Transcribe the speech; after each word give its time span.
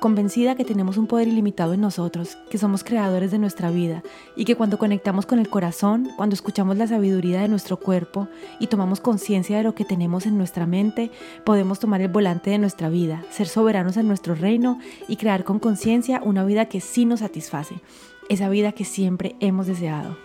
convencida 0.00 0.54
que 0.54 0.64
tenemos 0.64 0.96
un 0.96 1.06
poder 1.06 1.28
ilimitado 1.28 1.72
en 1.72 1.80
nosotros, 1.80 2.36
que 2.50 2.58
somos 2.58 2.84
creadores 2.84 3.30
de 3.30 3.38
nuestra 3.38 3.70
vida 3.70 4.02
y 4.36 4.44
que 4.44 4.54
cuando 4.54 4.78
conectamos 4.78 5.26
con 5.26 5.38
el 5.38 5.48
corazón, 5.48 6.08
cuando 6.16 6.34
escuchamos 6.34 6.76
la 6.76 6.86
sabiduría 6.86 7.40
de 7.40 7.48
nuestro 7.48 7.78
cuerpo 7.78 8.28
y 8.60 8.66
tomamos 8.66 9.00
conciencia 9.00 9.56
de 9.56 9.62
lo 9.62 9.74
que 9.74 9.84
tenemos 9.84 10.26
en 10.26 10.36
nuestra 10.36 10.66
mente, 10.66 11.10
podemos 11.44 11.78
tomar 11.78 12.00
el 12.00 12.08
volante 12.08 12.50
de 12.50 12.58
nuestra 12.58 12.88
vida, 12.88 13.24
ser 13.30 13.48
soberanos 13.48 13.96
en 13.96 14.08
nuestro 14.08 14.34
reino 14.34 14.78
y 15.08 15.16
crear 15.16 15.44
con 15.44 15.58
conciencia 15.58 16.20
una 16.24 16.44
vida 16.44 16.66
que 16.66 16.80
sí 16.80 17.04
nos 17.04 17.20
satisface, 17.20 17.80
esa 18.28 18.48
vida 18.48 18.72
que 18.72 18.84
siempre 18.84 19.36
hemos 19.40 19.66
deseado. 19.66 20.16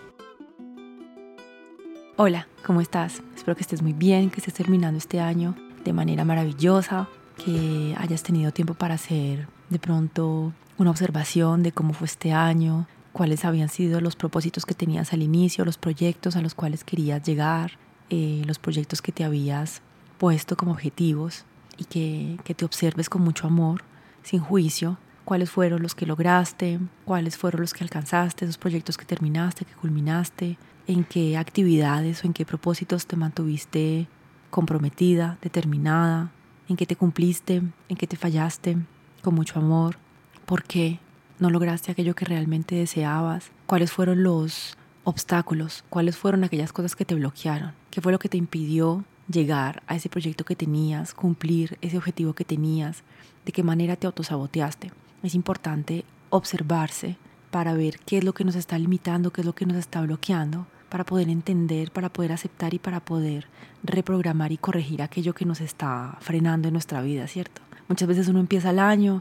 Hola, 2.16 2.46
¿cómo 2.64 2.80
estás? 2.80 3.22
Espero 3.34 3.56
que 3.56 3.62
estés 3.62 3.82
muy 3.82 3.94
bien, 3.94 4.30
que 4.30 4.38
estés 4.38 4.54
terminando 4.54 4.98
este 4.98 5.18
año 5.18 5.56
de 5.82 5.92
manera 5.92 6.24
maravillosa, 6.24 7.08
que 7.44 7.94
hayas 7.98 8.22
tenido 8.22 8.52
tiempo 8.52 8.74
para 8.74 8.94
hacer 8.94 9.48
de 9.72 9.78
pronto 9.78 10.52
una 10.78 10.90
observación 10.90 11.62
de 11.62 11.72
cómo 11.72 11.92
fue 11.92 12.06
este 12.06 12.32
año, 12.32 12.86
cuáles 13.12 13.44
habían 13.44 13.68
sido 13.68 14.00
los 14.00 14.16
propósitos 14.16 14.66
que 14.66 14.74
tenías 14.74 15.12
al 15.12 15.22
inicio, 15.22 15.64
los 15.64 15.78
proyectos 15.78 16.36
a 16.36 16.40
los 16.40 16.54
cuales 16.54 16.84
querías 16.84 17.22
llegar, 17.22 17.72
eh, 18.10 18.42
los 18.46 18.58
proyectos 18.58 19.02
que 19.02 19.12
te 19.12 19.24
habías 19.24 19.82
puesto 20.18 20.56
como 20.56 20.72
objetivos 20.72 21.44
y 21.76 21.84
que, 21.84 22.38
que 22.44 22.54
te 22.54 22.64
observes 22.64 23.08
con 23.08 23.22
mucho 23.22 23.46
amor, 23.46 23.84
sin 24.22 24.40
juicio, 24.40 24.98
cuáles 25.24 25.50
fueron 25.50 25.82
los 25.82 25.94
que 25.94 26.06
lograste, 26.06 26.78
cuáles 27.04 27.36
fueron 27.36 27.60
los 27.60 27.72
que 27.72 27.84
alcanzaste, 27.84 28.44
esos 28.44 28.58
proyectos 28.58 28.96
que 28.96 29.04
terminaste, 29.04 29.64
que 29.64 29.74
culminaste, 29.74 30.58
en 30.86 31.04
qué 31.04 31.36
actividades 31.36 32.22
o 32.22 32.26
en 32.26 32.32
qué 32.32 32.44
propósitos 32.44 33.06
te 33.06 33.16
mantuviste 33.16 34.08
comprometida, 34.50 35.38
determinada, 35.40 36.32
en 36.68 36.76
qué 36.76 36.86
te 36.86 36.96
cumpliste, 36.96 37.62
en 37.88 37.96
qué 37.96 38.06
te 38.06 38.16
fallaste, 38.16 38.78
con 39.22 39.34
mucho 39.34 39.58
amor, 39.58 39.96
por 40.44 40.64
qué 40.64 40.98
no 41.38 41.50
lograste 41.50 41.90
aquello 41.90 42.14
que 42.14 42.24
realmente 42.24 42.74
deseabas, 42.74 43.50
cuáles 43.66 43.90
fueron 43.90 44.22
los 44.22 44.76
obstáculos, 45.04 45.84
cuáles 45.88 46.16
fueron 46.16 46.44
aquellas 46.44 46.72
cosas 46.72 46.94
que 46.94 47.04
te 47.04 47.14
bloquearon, 47.14 47.72
qué 47.90 48.00
fue 48.00 48.12
lo 48.12 48.18
que 48.18 48.28
te 48.28 48.36
impidió 48.36 49.04
llegar 49.28 49.82
a 49.86 49.96
ese 49.96 50.08
proyecto 50.08 50.44
que 50.44 50.56
tenías, 50.56 51.14
cumplir 51.14 51.78
ese 51.80 51.96
objetivo 51.96 52.34
que 52.34 52.44
tenías, 52.44 53.02
de 53.44 53.52
qué 53.52 53.62
manera 53.62 53.96
te 53.96 54.06
autosaboteaste. 54.06 54.92
Es 55.22 55.34
importante 55.34 56.04
observarse 56.30 57.16
para 57.50 57.74
ver 57.74 57.98
qué 58.00 58.18
es 58.18 58.24
lo 58.24 58.34
que 58.34 58.44
nos 58.44 58.56
está 58.56 58.78
limitando, 58.78 59.32
qué 59.32 59.40
es 59.40 59.46
lo 59.46 59.54
que 59.54 59.66
nos 59.66 59.76
está 59.76 60.00
bloqueando, 60.02 60.66
para 60.88 61.04
poder 61.04 61.30
entender, 61.30 61.90
para 61.90 62.12
poder 62.12 62.32
aceptar 62.32 62.74
y 62.74 62.78
para 62.78 63.00
poder 63.00 63.46
reprogramar 63.82 64.52
y 64.52 64.58
corregir 64.58 65.00
aquello 65.00 65.34
que 65.34 65.46
nos 65.46 65.60
está 65.60 66.18
frenando 66.20 66.68
en 66.68 66.74
nuestra 66.74 67.00
vida, 67.00 67.26
¿cierto? 67.28 67.62
Muchas 67.92 68.08
veces 68.08 68.28
uno 68.28 68.40
empieza 68.40 68.70
el 68.70 68.78
año 68.78 69.20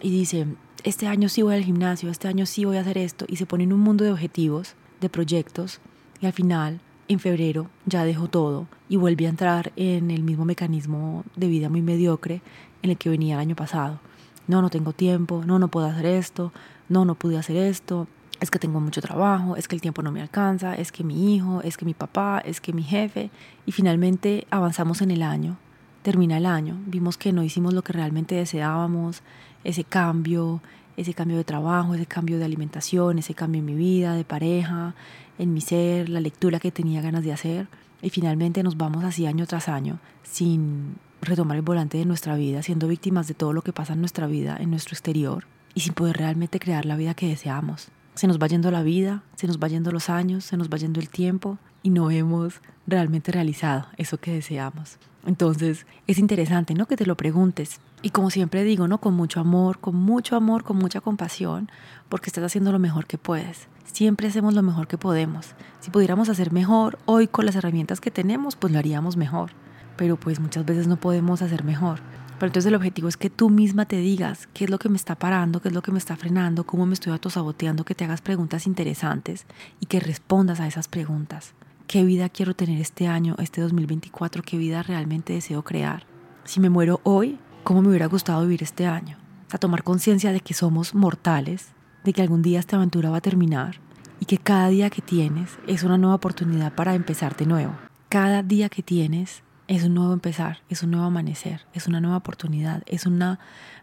y 0.00 0.08
dice, 0.08 0.46
este 0.84 1.08
año 1.08 1.28
sí 1.28 1.42
voy 1.42 1.56
al 1.56 1.64
gimnasio, 1.64 2.10
este 2.10 2.28
año 2.28 2.46
sí 2.46 2.64
voy 2.64 2.76
a 2.76 2.82
hacer 2.82 2.96
esto, 2.96 3.24
y 3.26 3.34
se 3.34 3.44
pone 3.44 3.64
en 3.64 3.72
un 3.72 3.80
mundo 3.80 4.04
de 4.04 4.12
objetivos, 4.12 4.76
de 5.00 5.08
proyectos, 5.08 5.80
y 6.20 6.26
al 6.26 6.32
final, 6.32 6.80
en 7.08 7.18
febrero, 7.18 7.70
ya 7.86 8.04
dejó 8.04 8.28
todo 8.28 8.68
y 8.88 8.94
vuelve 8.98 9.26
a 9.26 9.30
entrar 9.30 9.72
en 9.74 10.12
el 10.12 10.22
mismo 10.22 10.44
mecanismo 10.44 11.24
de 11.34 11.48
vida 11.48 11.68
muy 11.68 11.82
mediocre 11.82 12.40
en 12.82 12.90
el 12.90 12.98
que 12.98 13.10
venía 13.10 13.34
el 13.34 13.40
año 13.40 13.56
pasado. 13.56 13.98
No, 14.46 14.62
no 14.62 14.70
tengo 14.70 14.92
tiempo, 14.92 15.42
no, 15.44 15.58
no 15.58 15.66
puedo 15.66 15.88
hacer 15.88 16.06
esto, 16.06 16.52
no, 16.88 17.04
no 17.04 17.16
pude 17.16 17.36
hacer 17.36 17.56
esto, 17.56 18.06
es 18.38 18.48
que 18.48 18.60
tengo 18.60 18.78
mucho 18.78 19.00
trabajo, 19.00 19.56
es 19.56 19.66
que 19.66 19.74
el 19.74 19.82
tiempo 19.82 20.02
no 20.02 20.12
me 20.12 20.22
alcanza, 20.22 20.76
es 20.76 20.92
que 20.92 21.02
mi 21.02 21.34
hijo, 21.34 21.62
es 21.62 21.76
que 21.76 21.84
mi 21.84 21.94
papá, 21.94 22.40
es 22.44 22.60
que 22.60 22.72
mi 22.72 22.84
jefe, 22.84 23.32
y 23.66 23.72
finalmente 23.72 24.46
avanzamos 24.52 25.02
en 25.02 25.10
el 25.10 25.22
año 25.22 25.58
termina 26.04 26.36
el 26.36 26.44
año, 26.44 26.78
vimos 26.86 27.16
que 27.16 27.32
no 27.32 27.42
hicimos 27.42 27.72
lo 27.72 27.82
que 27.82 27.94
realmente 27.94 28.34
deseábamos, 28.34 29.22
ese 29.64 29.84
cambio, 29.84 30.60
ese 30.98 31.14
cambio 31.14 31.38
de 31.38 31.44
trabajo, 31.44 31.94
ese 31.94 32.04
cambio 32.04 32.38
de 32.38 32.44
alimentación, 32.44 33.18
ese 33.18 33.34
cambio 33.34 33.60
en 33.60 33.64
mi 33.64 33.74
vida, 33.74 34.14
de 34.14 34.22
pareja, 34.22 34.94
en 35.38 35.54
mi 35.54 35.62
ser, 35.62 36.10
la 36.10 36.20
lectura 36.20 36.60
que 36.60 36.70
tenía 36.70 37.00
ganas 37.00 37.24
de 37.24 37.32
hacer. 37.32 37.68
Y 38.02 38.10
finalmente 38.10 38.62
nos 38.62 38.76
vamos 38.76 39.02
así 39.02 39.24
año 39.24 39.46
tras 39.46 39.66
año 39.70 39.98
sin 40.22 40.96
retomar 41.22 41.56
el 41.56 41.62
volante 41.62 41.96
de 41.96 42.04
nuestra 42.04 42.36
vida, 42.36 42.62
siendo 42.62 42.86
víctimas 42.86 43.26
de 43.26 43.32
todo 43.32 43.54
lo 43.54 43.62
que 43.62 43.72
pasa 43.72 43.94
en 43.94 44.00
nuestra 44.00 44.26
vida, 44.26 44.58
en 44.60 44.68
nuestro 44.68 44.92
exterior, 44.92 45.46
y 45.72 45.80
sin 45.80 45.94
poder 45.94 46.18
realmente 46.18 46.60
crear 46.60 46.84
la 46.84 46.96
vida 46.96 47.14
que 47.14 47.28
deseamos. 47.28 47.88
Se 48.14 48.26
nos 48.26 48.38
va 48.38 48.46
yendo 48.46 48.70
la 48.70 48.82
vida, 48.82 49.22
se 49.36 49.46
nos 49.46 49.58
va 49.58 49.68
yendo 49.68 49.90
los 49.90 50.10
años, 50.10 50.44
se 50.44 50.58
nos 50.58 50.68
va 50.68 50.76
yendo 50.76 51.00
el 51.00 51.08
tiempo 51.08 51.56
y 51.82 51.88
no 51.88 52.10
hemos 52.10 52.60
realmente 52.86 53.32
realizado 53.32 53.86
eso 53.96 54.18
que 54.18 54.32
deseamos. 54.32 54.98
Entonces 55.26 55.86
es 56.06 56.18
interesante, 56.18 56.74
¿no? 56.74 56.86
Que 56.86 56.96
te 56.96 57.06
lo 57.06 57.16
preguntes. 57.16 57.80
Y 58.02 58.10
como 58.10 58.30
siempre 58.30 58.64
digo, 58.64 58.88
¿no? 58.88 58.98
Con 58.98 59.14
mucho 59.14 59.40
amor, 59.40 59.78
con 59.78 59.96
mucho 59.96 60.36
amor, 60.36 60.64
con 60.64 60.76
mucha 60.76 61.00
compasión, 61.00 61.70
porque 62.08 62.28
estás 62.28 62.44
haciendo 62.44 62.72
lo 62.72 62.78
mejor 62.78 63.06
que 63.06 63.16
puedes. 63.16 63.68
Siempre 63.90 64.28
hacemos 64.28 64.54
lo 64.54 64.62
mejor 64.62 64.86
que 64.86 64.98
podemos. 64.98 65.54
Si 65.80 65.90
pudiéramos 65.90 66.28
hacer 66.28 66.52
mejor 66.52 66.98
hoy 67.06 67.26
con 67.26 67.46
las 67.46 67.56
herramientas 67.56 68.00
que 68.00 68.10
tenemos, 68.10 68.56
pues 68.56 68.72
lo 68.72 68.78
haríamos 68.78 69.16
mejor. 69.16 69.52
Pero 69.96 70.16
pues 70.16 70.40
muchas 70.40 70.66
veces 70.66 70.86
no 70.86 70.96
podemos 70.96 71.40
hacer 71.40 71.64
mejor. 71.64 72.00
Pero 72.38 72.48
entonces 72.48 72.68
el 72.68 72.74
objetivo 72.74 73.08
es 73.08 73.16
que 73.16 73.30
tú 73.30 73.48
misma 73.48 73.86
te 73.86 73.96
digas 73.96 74.48
qué 74.52 74.64
es 74.64 74.70
lo 74.70 74.78
que 74.78 74.88
me 74.88 74.96
está 74.96 75.14
parando, 75.14 75.62
qué 75.62 75.68
es 75.68 75.74
lo 75.74 75.82
que 75.82 75.92
me 75.92 75.98
está 75.98 76.16
frenando, 76.16 76.64
cómo 76.64 76.84
me 76.84 76.94
estoy 76.94 77.12
autosaboteando, 77.12 77.84
que 77.84 77.94
te 77.94 78.04
hagas 78.04 78.20
preguntas 78.20 78.66
interesantes 78.66 79.46
y 79.80 79.86
que 79.86 80.00
respondas 80.00 80.60
a 80.60 80.66
esas 80.66 80.88
preguntas 80.88 81.54
qué 81.86 82.04
vida 82.04 82.28
quiero 82.28 82.54
tener 82.54 82.80
este 82.80 83.06
año, 83.06 83.36
este 83.38 83.60
2024, 83.60 84.42
qué 84.42 84.56
vida 84.56 84.82
realmente 84.82 85.32
deseo 85.32 85.62
crear. 85.62 86.06
Si 86.44 86.60
me 86.60 86.70
muero 86.70 87.00
hoy, 87.04 87.38
¿cómo 87.62 87.82
me 87.82 87.88
hubiera 87.88 88.06
gustado 88.06 88.42
vivir 88.42 88.62
este 88.62 88.86
año? 88.86 89.18
A 89.50 89.58
tomar 89.58 89.82
conciencia 89.82 90.32
de 90.32 90.40
que 90.40 90.54
somos 90.54 90.94
mortales, 90.94 91.72
de 92.02 92.12
que 92.12 92.22
algún 92.22 92.42
día 92.42 92.60
esta 92.60 92.76
aventura 92.76 93.10
va 93.10 93.18
a 93.18 93.22
terminar 93.22 93.80
y 94.20 94.26
que 94.26 94.38
cada 94.38 94.68
día 94.68 94.90
que 94.90 95.02
tienes 95.02 95.58
es 95.66 95.82
una 95.82 95.98
nueva 95.98 96.16
oportunidad 96.16 96.74
para 96.74 96.94
empezar 96.94 97.36
de 97.36 97.46
nuevo. 97.46 97.74
Cada 98.08 98.42
día 98.42 98.68
que 98.68 98.82
tienes 98.82 99.42
es 99.66 99.84
un 99.84 99.94
nuevo 99.94 100.12
empezar, 100.12 100.58
es 100.68 100.82
un 100.82 100.90
nuevo 100.90 101.06
amanecer, 101.06 101.62
es 101.72 101.86
una 101.86 102.00
nueva 102.00 102.18
oportunidad, 102.18 102.82
es 102.86 103.06
una 103.06 103.38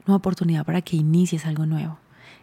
nueva 0.06 0.18
oportunidad 0.18 0.66
para 0.66 0.82
que 0.82 0.98
inicies 0.98 1.46
algo 1.46 1.66
nuevo. 1.66 2.00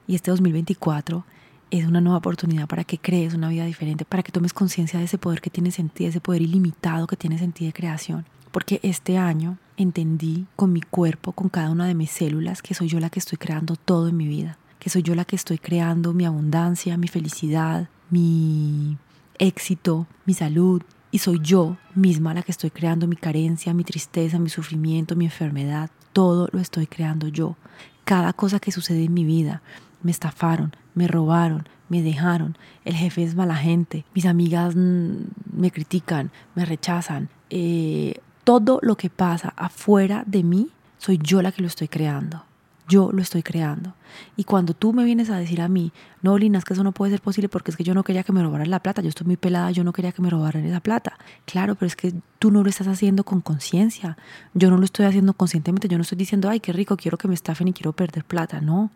Y 0.07 0.15
este 0.15 0.31
2024 0.31 1.25
es 1.71 1.87
una 1.87 2.01
nueva 2.01 2.19
oportunidad 2.19 2.67
para 2.67 2.85
que 2.85 2.99
crees 2.99 3.35
una 3.35 3.49
vida 3.49 3.65
diferente, 3.65 4.05
para 4.05 4.23
que 4.23 4.33
tomes 4.33 4.53
conciencia 4.53 4.99
de 4.99 5.05
ese 5.05 5.19
poder 5.19 5.41
que 5.41 5.51
tienes 5.51 5.79
en 5.79 5.89
ti, 5.89 6.07
ese 6.07 6.21
poder 6.21 6.43
ilimitado 6.43 7.07
que 7.07 7.17
tienes 7.17 7.43
en 7.43 7.53
ti 7.53 7.67
de 7.67 7.73
creación. 7.73 8.25
Porque 8.51 8.81
este 8.83 9.19
año 9.19 9.59
entendí 9.77 10.47
con 10.57 10.73
mi 10.73 10.81
cuerpo, 10.81 11.33
con 11.33 11.49
cada 11.49 11.71
una 11.71 11.87
de 11.87 11.95
mis 11.95 12.11
células, 12.11 12.63
que 12.63 12.75
soy 12.75 12.89
yo 12.89 13.01
la 13.01 13.11
que 13.11 13.19
estoy 13.19 13.39
creando 13.39 13.77
todo 13.77 14.09
en 14.09 14.17
mi 14.17 14.27
vida, 14.27 14.59
que 14.79 14.91
soy 14.91 15.03
yo 15.03 15.15
la 15.15 15.25
que 15.25 15.37
estoy 15.37 15.59
creando 15.59 16.15
mi 16.15 16.25
abundancia, 16.25 16.97
mi 16.97 17.09
felicidad, 17.09 17.89
mi 18.11 18.97
éxito, 19.39 20.07
mi 20.25 20.35
salud, 20.35 20.83
y 21.11 21.19
soy 21.19 21.41
yo 21.43 21.77
misma 21.95 22.35
la 22.35 22.43
que 22.43 22.53
estoy 22.53 22.71
creando 22.71 23.07
mi 23.07 23.17
carencia, 23.17 23.73
mi 23.75 23.85
tristeza, 23.85 24.39
mi 24.39 24.51
sufrimiento, 24.51 25.17
mi 25.17 25.27
enfermedad. 25.27 25.91
Todo 26.13 26.49
lo 26.53 26.61
estoy 26.61 26.87
creando 26.87 27.29
yo. 27.29 27.57
Cada 28.05 28.33
cosa 28.33 28.61
que 28.61 28.73
sucede 28.73 29.05
en 29.05 29.15
mi 29.15 29.25
vida, 29.25 29.63
me 30.03 30.11
estafaron, 30.11 30.75
me 30.99 31.07
robaron, 31.07 31.69
me 31.89 32.03
dejaron, 32.03 32.59
el 32.85 32.95
jefe 32.95 33.23
es 33.23 33.35
mala 33.35 33.57
gente, 33.57 34.05
mis 34.15 34.27
amigas 34.27 34.75
me 34.77 35.71
critican, 35.71 36.31
me 36.55 36.65
rechazan. 36.65 37.29
Eh, 37.49 38.21
todo 38.45 38.79
lo 38.83 38.97
que 38.97 39.09
pasa 39.09 39.55
afuera 39.57 40.25
de 40.27 40.43
mí, 40.43 40.69
soy 40.99 41.19
yo 41.23 41.41
la 41.41 41.53
que 41.53 41.63
lo 41.63 41.69
estoy 41.69 41.89
creando 41.89 42.48
yo 42.89 43.11
lo 43.13 43.21
estoy 43.23 43.43
creando. 43.43 43.95
Y 44.37 44.45
cuando 44.45 44.73
tú 44.73 44.93
me 44.93 45.05
vienes 45.05 45.29
a 45.29 45.39
decir 45.39 45.61
a 45.61 45.69
mí, 45.69 45.93
no, 46.23 46.39
Lina, 46.39 46.59
es 46.59 46.65
que 46.65 46.73
eso 46.73 46.83
no 46.83 46.93
puede 46.93 47.13
ser 47.13 47.21
posible 47.21 47.49
porque 47.49 47.71
es 47.71 47.77
que 47.77 47.85
yo 47.85 47.95
no 47.95 48.03
quería 48.03 48.23
que 48.23 48.33
me 48.33 48.43
robaran 48.43 48.71
la 48.71 48.81
plata, 48.81 49.03
yo 49.03 49.11
estoy 49.11 49.27
muy 49.27 49.37
pelada, 49.37 49.71
yo 49.71 49.85
no 49.85 49.93
quería 49.93 50.13
que 50.13 50.23
me 50.23 50.31
robaran 50.31 50.65
esa 50.65 50.81
plata. 50.81 51.19
Claro, 51.45 51.75
pero 51.75 51.87
es 51.87 51.95
que 51.95 52.15
tú 52.39 52.51
no 52.51 52.63
lo 52.63 52.71
estás 52.71 52.89
haciendo 52.89 53.25
con 53.25 53.43
conciencia, 53.43 54.17
yo 54.55 54.71
no 54.71 54.79
lo 54.79 54.85
estoy 54.85 55.05
haciendo 55.05 55.35
conscientemente, 55.35 55.89
yo 55.89 55.99
no 55.99 56.03
estoy 56.03 56.17
diciendo, 56.17 56.49
ay, 56.49 56.61
qué 56.61 56.73
rico, 56.73 56.97
quiero 56.97 57.19
que 57.19 57.29
me 57.29 57.35
estafen 57.35 57.69
y 57.69 57.73
quiero 57.73 57.93
perder 57.93 58.25
plata, 58.25 58.61
no. 58.61 58.91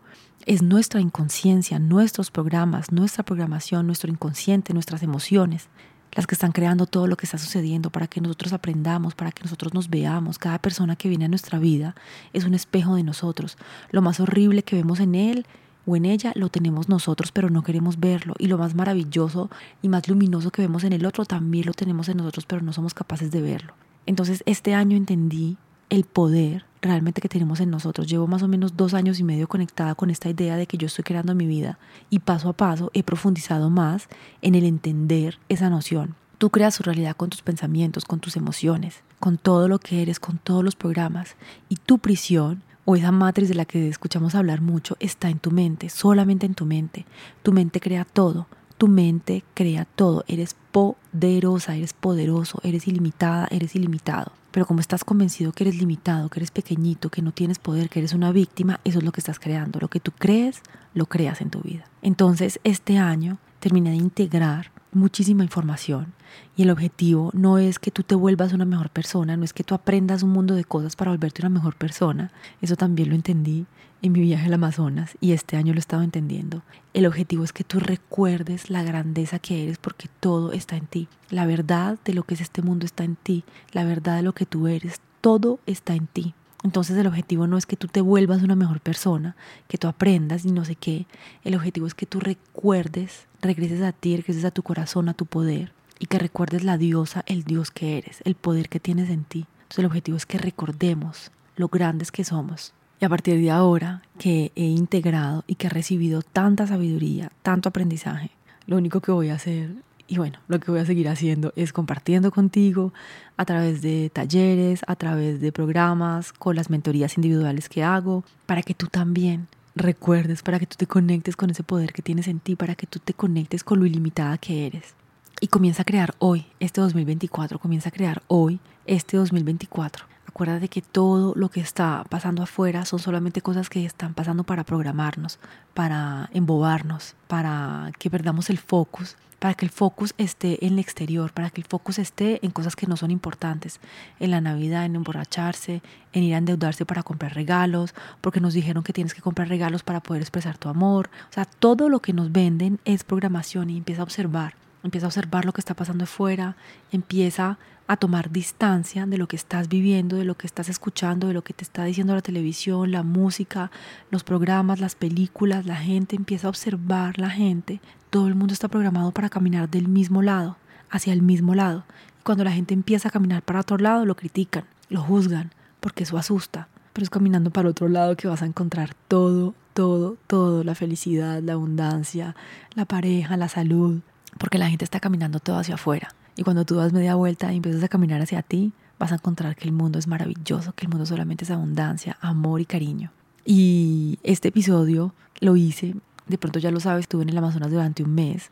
Es 0.45 0.61
nuestra 0.61 0.99
inconsciencia, 0.99 1.79
nuestros 1.79 2.31
programas, 2.31 2.91
nuestra 2.91 3.23
programación, 3.23 3.85
nuestro 3.85 4.11
inconsciente, 4.11 4.73
nuestras 4.73 5.03
emociones 5.03 5.69
las 6.15 6.27
que 6.27 6.35
están 6.35 6.51
creando 6.51 6.85
todo 6.85 7.07
lo 7.07 7.17
que 7.17 7.25
está 7.25 7.37
sucediendo 7.37 7.89
para 7.89 8.07
que 8.07 8.21
nosotros 8.21 8.53
aprendamos, 8.53 9.15
para 9.15 9.31
que 9.31 9.43
nosotros 9.43 9.73
nos 9.73 9.89
veamos. 9.89 10.37
Cada 10.37 10.59
persona 10.59 10.95
que 10.95 11.09
viene 11.09 11.25
a 11.25 11.29
nuestra 11.29 11.59
vida 11.59 11.95
es 12.33 12.45
un 12.45 12.53
espejo 12.53 12.95
de 12.95 13.03
nosotros. 13.03 13.57
Lo 13.91 14.01
más 14.01 14.19
horrible 14.19 14.63
que 14.63 14.75
vemos 14.75 14.99
en 14.99 15.15
él 15.15 15.45
o 15.85 15.95
en 15.95 16.05
ella 16.05 16.31
lo 16.35 16.49
tenemos 16.49 16.87
nosotros, 16.87 17.31
pero 17.31 17.49
no 17.49 17.63
queremos 17.63 17.99
verlo. 17.99 18.35
Y 18.37 18.47
lo 18.47 18.57
más 18.57 18.75
maravilloso 18.75 19.49
y 19.81 19.89
más 19.89 20.07
luminoso 20.07 20.51
que 20.51 20.61
vemos 20.61 20.83
en 20.83 20.93
el 20.93 21.05
otro 21.05 21.25
también 21.25 21.65
lo 21.65 21.73
tenemos 21.73 22.09
en 22.09 22.17
nosotros, 22.17 22.45
pero 22.45 22.61
no 22.61 22.73
somos 22.73 22.93
capaces 22.93 23.31
de 23.31 23.41
verlo. 23.41 23.73
Entonces 24.05 24.43
este 24.45 24.73
año 24.73 24.97
entendí 24.97 25.57
el 25.89 26.03
poder 26.03 26.65
realmente 26.83 27.21
que 27.21 27.29
tenemos 27.29 27.59
en 27.59 27.71
nosotros. 27.71 28.07
Llevo 28.07 28.27
más 28.27 28.43
o 28.43 28.47
menos 28.47 28.77
dos 28.77 28.93
años 28.93 29.19
y 29.19 29.23
medio 29.23 29.47
conectada 29.47 29.95
con 29.95 30.09
esta 30.09 30.29
idea 30.29 30.57
de 30.57 30.67
que 30.67 30.77
yo 30.77 30.87
estoy 30.87 31.03
creando 31.03 31.33
mi 31.33 31.47
vida 31.47 31.79
y 32.09 32.19
paso 32.19 32.49
a 32.49 32.53
paso 32.53 32.91
he 32.93 33.03
profundizado 33.03 33.69
más 33.69 34.07
en 34.41 34.53
el 34.55 34.65
entender 34.65 35.39
esa 35.49 35.69
noción. 35.69 36.15
Tú 36.37 36.49
creas 36.49 36.77
tu 36.77 36.83
realidad 36.83 37.15
con 37.15 37.29
tus 37.29 37.41
pensamientos, 37.41 38.05
con 38.05 38.19
tus 38.19 38.35
emociones, 38.35 39.01
con 39.19 39.37
todo 39.37 39.67
lo 39.67 39.79
que 39.79 40.01
eres, 40.01 40.19
con 40.19 40.37
todos 40.37 40.63
los 40.63 40.75
programas. 40.75 41.35
Y 41.69 41.77
tu 41.77 41.99
prisión 41.99 42.61
o 42.85 42.97
esa 42.97 43.11
matriz 43.11 43.47
de 43.47 43.55
la 43.55 43.65
que 43.65 43.87
escuchamos 43.87 44.35
hablar 44.35 44.59
mucho 44.59 44.97
está 44.99 45.29
en 45.29 45.39
tu 45.39 45.51
mente, 45.51 45.89
solamente 45.89 46.45
en 46.45 46.53
tu 46.53 46.65
mente. 46.65 47.05
Tu 47.41 47.53
mente 47.53 47.79
crea 47.79 48.03
todo, 48.03 48.47
tu 48.77 48.89
mente 48.89 49.45
crea 49.53 49.85
todo. 49.85 50.25
Eres 50.27 50.55
poderosa, 50.73 51.77
eres 51.77 51.93
poderoso, 51.93 52.59
eres 52.63 52.87
ilimitada, 52.89 53.47
eres 53.49 53.75
ilimitado. 53.75 54.33
Pero 54.53 54.67
como 54.67 54.81
estás 54.81 55.03
convencido 55.03 55.51
que 55.51 55.63
eres 55.63 55.77
limitado, 55.77 56.29
que 56.29 56.37
eres 56.37 56.51
pequeñito, 56.51 57.09
que 57.09 57.23
no 57.23 57.31
tienes 57.31 57.57
poder, 57.57 57.89
que 57.89 57.97
eres 57.97 58.13
una 58.13 58.31
víctima, 58.31 58.79
eso 58.83 58.99
es 58.99 59.03
lo 59.03 59.11
que 59.11 59.19
estás 59.19 59.39
creando. 59.39 59.79
Lo 59.79 59.87
que 59.87 59.99
tú 59.99 60.11
crees, 60.15 60.61
lo 60.93 61.07
creas 61.07 61.41
en 61.41 61.49
tu 61.49 61.59
vida. 61.61 61.85
Entonces, 62.03 62.59
este 62.63 62.99
año 62.99 63.39
terminé 63.59 63.89
de 63.89 63.95
integrar 63.95 64.69
muchísima 64.95 65.43
información 65.43 66.13
y 66.55 66.63
el 66.63 66.71
objetivo 66.71 67.31
no 67.33 67.57
es 67.57 67.79
que 67.79 67.91
tú 67.91 68.03
te 68.03 68.15
vuelvas 68.15 68.53
una 68.53 68.65
mejor 68.65 68.89
persona, 68.89 69.37
no 69.37 69.43
es 69.43 69.53
que 69.53 69.63
tú 69.63 69.75
aprendas 69.75 70.23
un 70.23 70.31
mundo 70.31 70.55
de 70.55 70.63
cosas 70.63 70.95
para 70.95 71.11
volverte 71.11 71.41
una 71.41 71.49
mejor 71.49 71.75
persona. 71.75 72.31
Eso 72.61 72.75
también 72.75 73.09
lo 73.09 73.15
entendí 73.15 73.65
en 74.01 74.11
mi 74.11 74.19
viaje 74.19 74.47
al 74.47 74.53
Amazonas 74.53 75.17
y 75.21 75.31
este 75.31 75.55
año 75.55 75.73
lo 75.73 75.77
he 75.77 75.79
estado 75.79 76.03
entendiendo. 76.03 76.61
El 76.93 77.05
objetivo 77.05 77.43
es 77.43 77.53
que 77.53 77.63
tú 77.63 77.79
recuerdes 77.79 78.69
la 78.69 78.83
grandeza 78.83 79.39
que 79.39 79.63
eres 79.63 79.77
porque 79.77 80.09
todo 80.19 80.51
está 80.51 80.75
en 80.75 80.85
ti. 80.85 81.07
La 81.29 81.45
verdad 81.45 81.97
de 82.03 82.13
lo 82.13 82.23
que 82.23 82.35
es 82.35 82.41
este 82.41 82.61
mundo 82.61 82.85
está 82.85 83.03
en 83.03 83.15
ti. 83.15 83.43
La 83.71 83.85
verdad 83.85 84.17
de 84.17 84.23
lo 84.23 84.33
que 84.33 84.45
tú 84.45 84.67
eres, 84.67 84.99
todo 85.21 85.59
está 85.65 85.95
en 85.95 86.07
ti. 86.07 86.35
Entonces 86.63 86.97
el 86.97 87.07
objetivo 87.07 87.45
no 87.45 87.57
es 87.57 87.65
que 87.65 87.75
tú 87.75 87.87
te 87.87 88.01
vuelvas 88.01 88.41
una 88.41 88.55
mejor 88.55 88.79
persona, 88.79 89.35
que 89.67 89.77
tú 89.77 89.87
aprendas 89.87 90.45
y 90.45 90.51
no 90.51 90.63
sé 90.63 90.75
qué. 90.75 91.05
El 91.43 91.55
objetivo 91.55 91.87
es 91.87 91.93
que 91.93 92.05
tú 92.05 92.19
recuerdes, 92.19 93.27
regreses 93.41 93.81
a 93.81 93.91
ti, 93.91 94.15
regreses 94.15 94.45
a 94.45 94.51
tu 94.51 94.63
corazón, 94.63 95.09
a 95.09 95.13
tu 95.13 95.25
poder 95.25 95.73
y 95.99 96.05
que 96.05 96.19
recuerdes 96.19 96.63
la 96.63 96.77
diosa, 96.77 97.23
el 97.27 97.43
dios 97.43 97.69
que 97.69 97.97
eres, 97.97 98.21
el 98.23 98.35
poder 98.35 98.69
que 98.69 98.79
tienes 98.79 99.09
en 99.09 99.25
ti. 99.25 99.45
Entonces 99.63 99.79
el 99.79 99.85
objetivo 99.85 100.17
es 100.17 100.25
que 100.25 100.37
recordemos 100.37 101.31
lo 101.55 101.67
grandes 101.67 102.11
que 102.11 102.23
somos 102.23 102.73
y 103.03 103.05
a 103.05 103.09
partir 103.09 103.37
de 103.37 103.51
ahora 103.51 104.01
que 104.17 104.53
he 104.55 104.63
integrado 104.63 105.43
y 105.45 105.55
que 105.55 105.67
he 105.67 105.69
recibido 105.69 106.21
tanta 106.21 106.67
sabiduría, 106.67 107.33
tanto 107.41 107.67
aprendizaje, 107.67 108.31
lo 108.65 108.77
único 108.77 109.01
que 109.01 109.11
voy 109.11 109.27
a 109.27 109.35
hacer 109.35 109.71
y 110.07 110.17
bueno, 110.17 110.39
lo 110.47 110.59
que 110.59 110.69
voy 110.69 110.79
a 110.79 110.85
seguir 110.85 111.07
haciendo 111.07 111.53
es 111.55 111.73
compartiendo 111.73 112.31
contigo 112.31 112.93
a 113.37 113.45
través 113.45 113.81
de 113.81 114.09
talleres, 114.11 114.81
a 114.87 114.95
través 114.95 115.39
de 115.39 115.51
programas, 115.51 116.33
con 116.33 116.55
las 116.55 116.69
mentorías 116.69 117.17
individuales 117.17 117.69
que 117.69 117.83
hago, 117.83 118.23
para 118.45 118.61
que 118.63 118.73
tú 118.73 118.87
también 118.87 119.47
recuerdes, 119.75 120.43
para 120.43 120.59
que 120.59 120.67
tú 120.67 120.75
te 120.77 120.87
conectes 120.87 121.35
con 121.35 121.49
ese 121.49 121.63
poder 121.63 121.93
que 121.93 122.01
tienes 122.01 122.27
en 122.27 122.39
ti, 122.39 122.55
para 122.55 122.75
que 122.75 122.85
tú 122.87 122.99
te 122.99 123.13
conectes 123.13 123.63
con 123.63 123.79
lo 123.79 123.85
ilimitada 123.85 124.37
que 124.37 124.67
eres. 124.67 124.93
Y 125.39 125.47
comienza 125.47 125.81
a 125.81 125.85
crear 125.85 126.13
hoy, 126.19 126.45
este 126.59 126.81
2024, 126.81 127.59
comienza 127.59 127.89
a 127.89 127.91
crear 127.91 128.21
hoy, 128.27 128.59
este 128.85 129.17
2024. 129.17 130.12
Acuérdate 130.33 130.67
que 130.67 130.81
todo 130.81 131.35
lo 131.35 131.49
que 131.49 131.59
está 131.59 132.03
pasando 132.09 132.41
afuera 132.41 132.85
son 132.85 132.97
solamente 132.97 133.43
cosas 133.43 133.69
que 133.69 133.85
están 133.85 134.15
pasando 134.15 134.43
para 134.43 134.63
programarnos, 134.63 135.37
para 135.75 136.27
embobarnos, 136.33 137.13
para 137.27 137.91
que 137.99 138.09
perdamos 138.09 138.49
el 138.49 138.57
focus, 138.57 139.15
para 139.37 139.53
que 139.53 139.63
el 139.63 139.69
focus 139.69 140.15
esté 140.17 140.65
en 140.65 140.73
el 140.73 140.79
exterior, 140.79 141.31
para 141.33 141.51
que 141.51 141.61
el 141.61 141.67
focus 141.67 141.99
esté 141.99 142.43
en 142.43 142.49
cosas 142.49 142.75
que 142.75 142.87
no 142.87 142.97
son 142.97 143.11
importantes, 143.11 143.79
en 144.19 144.31
la 144.31 144.41
Navidad, 144.41 144.85
en 144.85 144.95
emborracharse, 144.95 145.83
en 146.13 146.23
ir 146.23 146.33
a 146.33 146.39
endeudarse 146.39 146.83
para 146.83 147.03
comprar 147.03 147.35
regalos, 147.35 147.93
porque 148.19 148.41
nos 148.41 148.55
dijeron 148.55 148.83
que 148.83 148.91
tienes 148.91 149.13
que 149.13 149.21
comprar 149.21 149.49
regalos 149.49 149.83
para 149.83 150.01
poder 150.01 150.23
expresar 150.23 150.57
tu 150.57 150.67
amor. 150.67 151.11
O 151.29 151.33
sea, 151.33 151.45
todo 151.45 151.89
lo 151.89 151.99
que 151.99 152.11
nos 152.11 152.31
venden 152.31 152.79
es 152.85 153.03
programación 153.03 153.69
y 153.69 153.77
empieza 153.77 154.01
a 154.01 154.05
observar, 154.05 154.55
empieza 154.83 155.07
a 155.07 155.09
observar 155.09 155.45
lo 155.45 155.53
que 155.53 155.61
está 155.61 155.73
pasando 155.73 156.03
afuera, 156.03 156.55
empieza 156.91 157.57
a 157.87 157.97
tomar 157.97 158.31
distancia 158.31 159.05
de 159.05 159.17
lo 159.17 159.27
que 159.27 159.35
estás 159.35 159.67
viviendo, 159.67 160.15
de 160.15 160.25
lo 160.25 160.35
que 160.35 160.47
estás 160.47 160.69
escuchando, 160.69 161.27
de 161.27 161.33
lo 161.33 161.43
que 161.43 161.53
te 161.53 161.63
está 161.63 161.83
diciendo 161.83 162.15
la 162.15 162.21
televisión, 162.21 162.91
la 162.91 163.03
música, 163.03 163.71
los 164.09 164.23
programas, 164.23 164.79
las 164.79 164.95
películas, 164.95 165.65
la 165.65 165.75
gente 165.75 166.15
empieza 166.15 166.47
a 166.47 166.49
observar 166.49 167.19
la 167.19 167.29
gente. 167.29 167.81
Todo 168.09 168.27
el 168.27 168.35
mundo 168.35 168.53
está 168.53 168.67
programado 168.67 169.11
para 169.11 169.29
caminar 169.29 169.69
del 169.69 169.87
mismo 169.87 170.21
lado, 170.21 170.57
hacia 170.89 171.13
el 171.13 171.21
mismo 171.21 171.55
lado. 171.55 171.83
Y 172.19 172.23
cuando 172.23 172.43
la 172.43 172.51
gente 172.51 172.73
empieza 172.73 173.09
a 173.09 173.11
caminar 173.11 173.41
para 173.41 173.59
otro 173.59 173.77
lado, 173.77 174.05
lo 174.05 174.15
critican, 174.15 174.65
lo 174.89 175.01
juzgan, 175.01 175.51
porque 175.79 176.03
eso 176.03 176.17
asusta. 176.17 176.69
Pero 176.93 177.03
es 177.03 177.09
caminando 177.09 177.49
para 177.49 177.69
otro 177.69 177.89
lado 177.89 178.15
que 178.15 178.27
vas 178.27 178.43
a 178.43 178.45
encontrar 178.45 178.93
todo, 179.07 179.55
todo, 179.73 180.17
todo, 180.27 180.63
la 180.63 180.75
felicidad, 180.75 181.41
la 181.41 181.53
abundancia, 181.53 182.35
la 182.75 182.85
pareja, 182.85 183.35
la 183.35 183.49
salud, 183.49 184.01
porque 184.37 184.57
la 184.57 184.69
gente 184.69 184.85
está 184.85 184.99
caminando 184.99 185.39
todo 185.39 185.57
hacia 185.57 185.75
afuera. 185.75 186.09
Y 186.35 186.43
cuando 186.43 186.65
tú 186.65 186.75
das 186.75 186.93
media 186.93 187.15
vuelta 187.15 187.51
y 187.53 187.57
empiezas 187.57 187.83
a 187.83 187.87
caminar 187.87 188.21
hacia 188.21 188.41
ti, 188.41 188.73
vas 188.99 189.11
a 189.11 189.15
encontrar 189.15 189.55
que 189.55 189.65
el 189.65 189.73
mundo 189.73 189.99
es 189.99 190.07
maravilloso, 190.07 190.73
que 190.73 190.85
el 190.85 190.89
mundo 190.89 191.05
solamente 191.05 191.43
es 191.43 191.51
abundancia, 191.51 192.17
amor 192.21 192.61
y 192.61 192.65
cariño. 192.65 193.11
Y 193.45 194.19
este 194.23 194.47
episodio 194.47 195.13
lo 195.41 195.55
hice, 195.55 195.95
de 196.27 196.37
pronto 196.37 196.59
ya 196.59 196.71
lo 196.71 196.79
sabes, 196.79 197.03
estuve 197.03 197.23
en 197.23 197.29
el 197.29 197.37
Amazonas 197.37 197.69
durante 197.69 198.03
un 198.03 198.15
mes, 198.15 198.49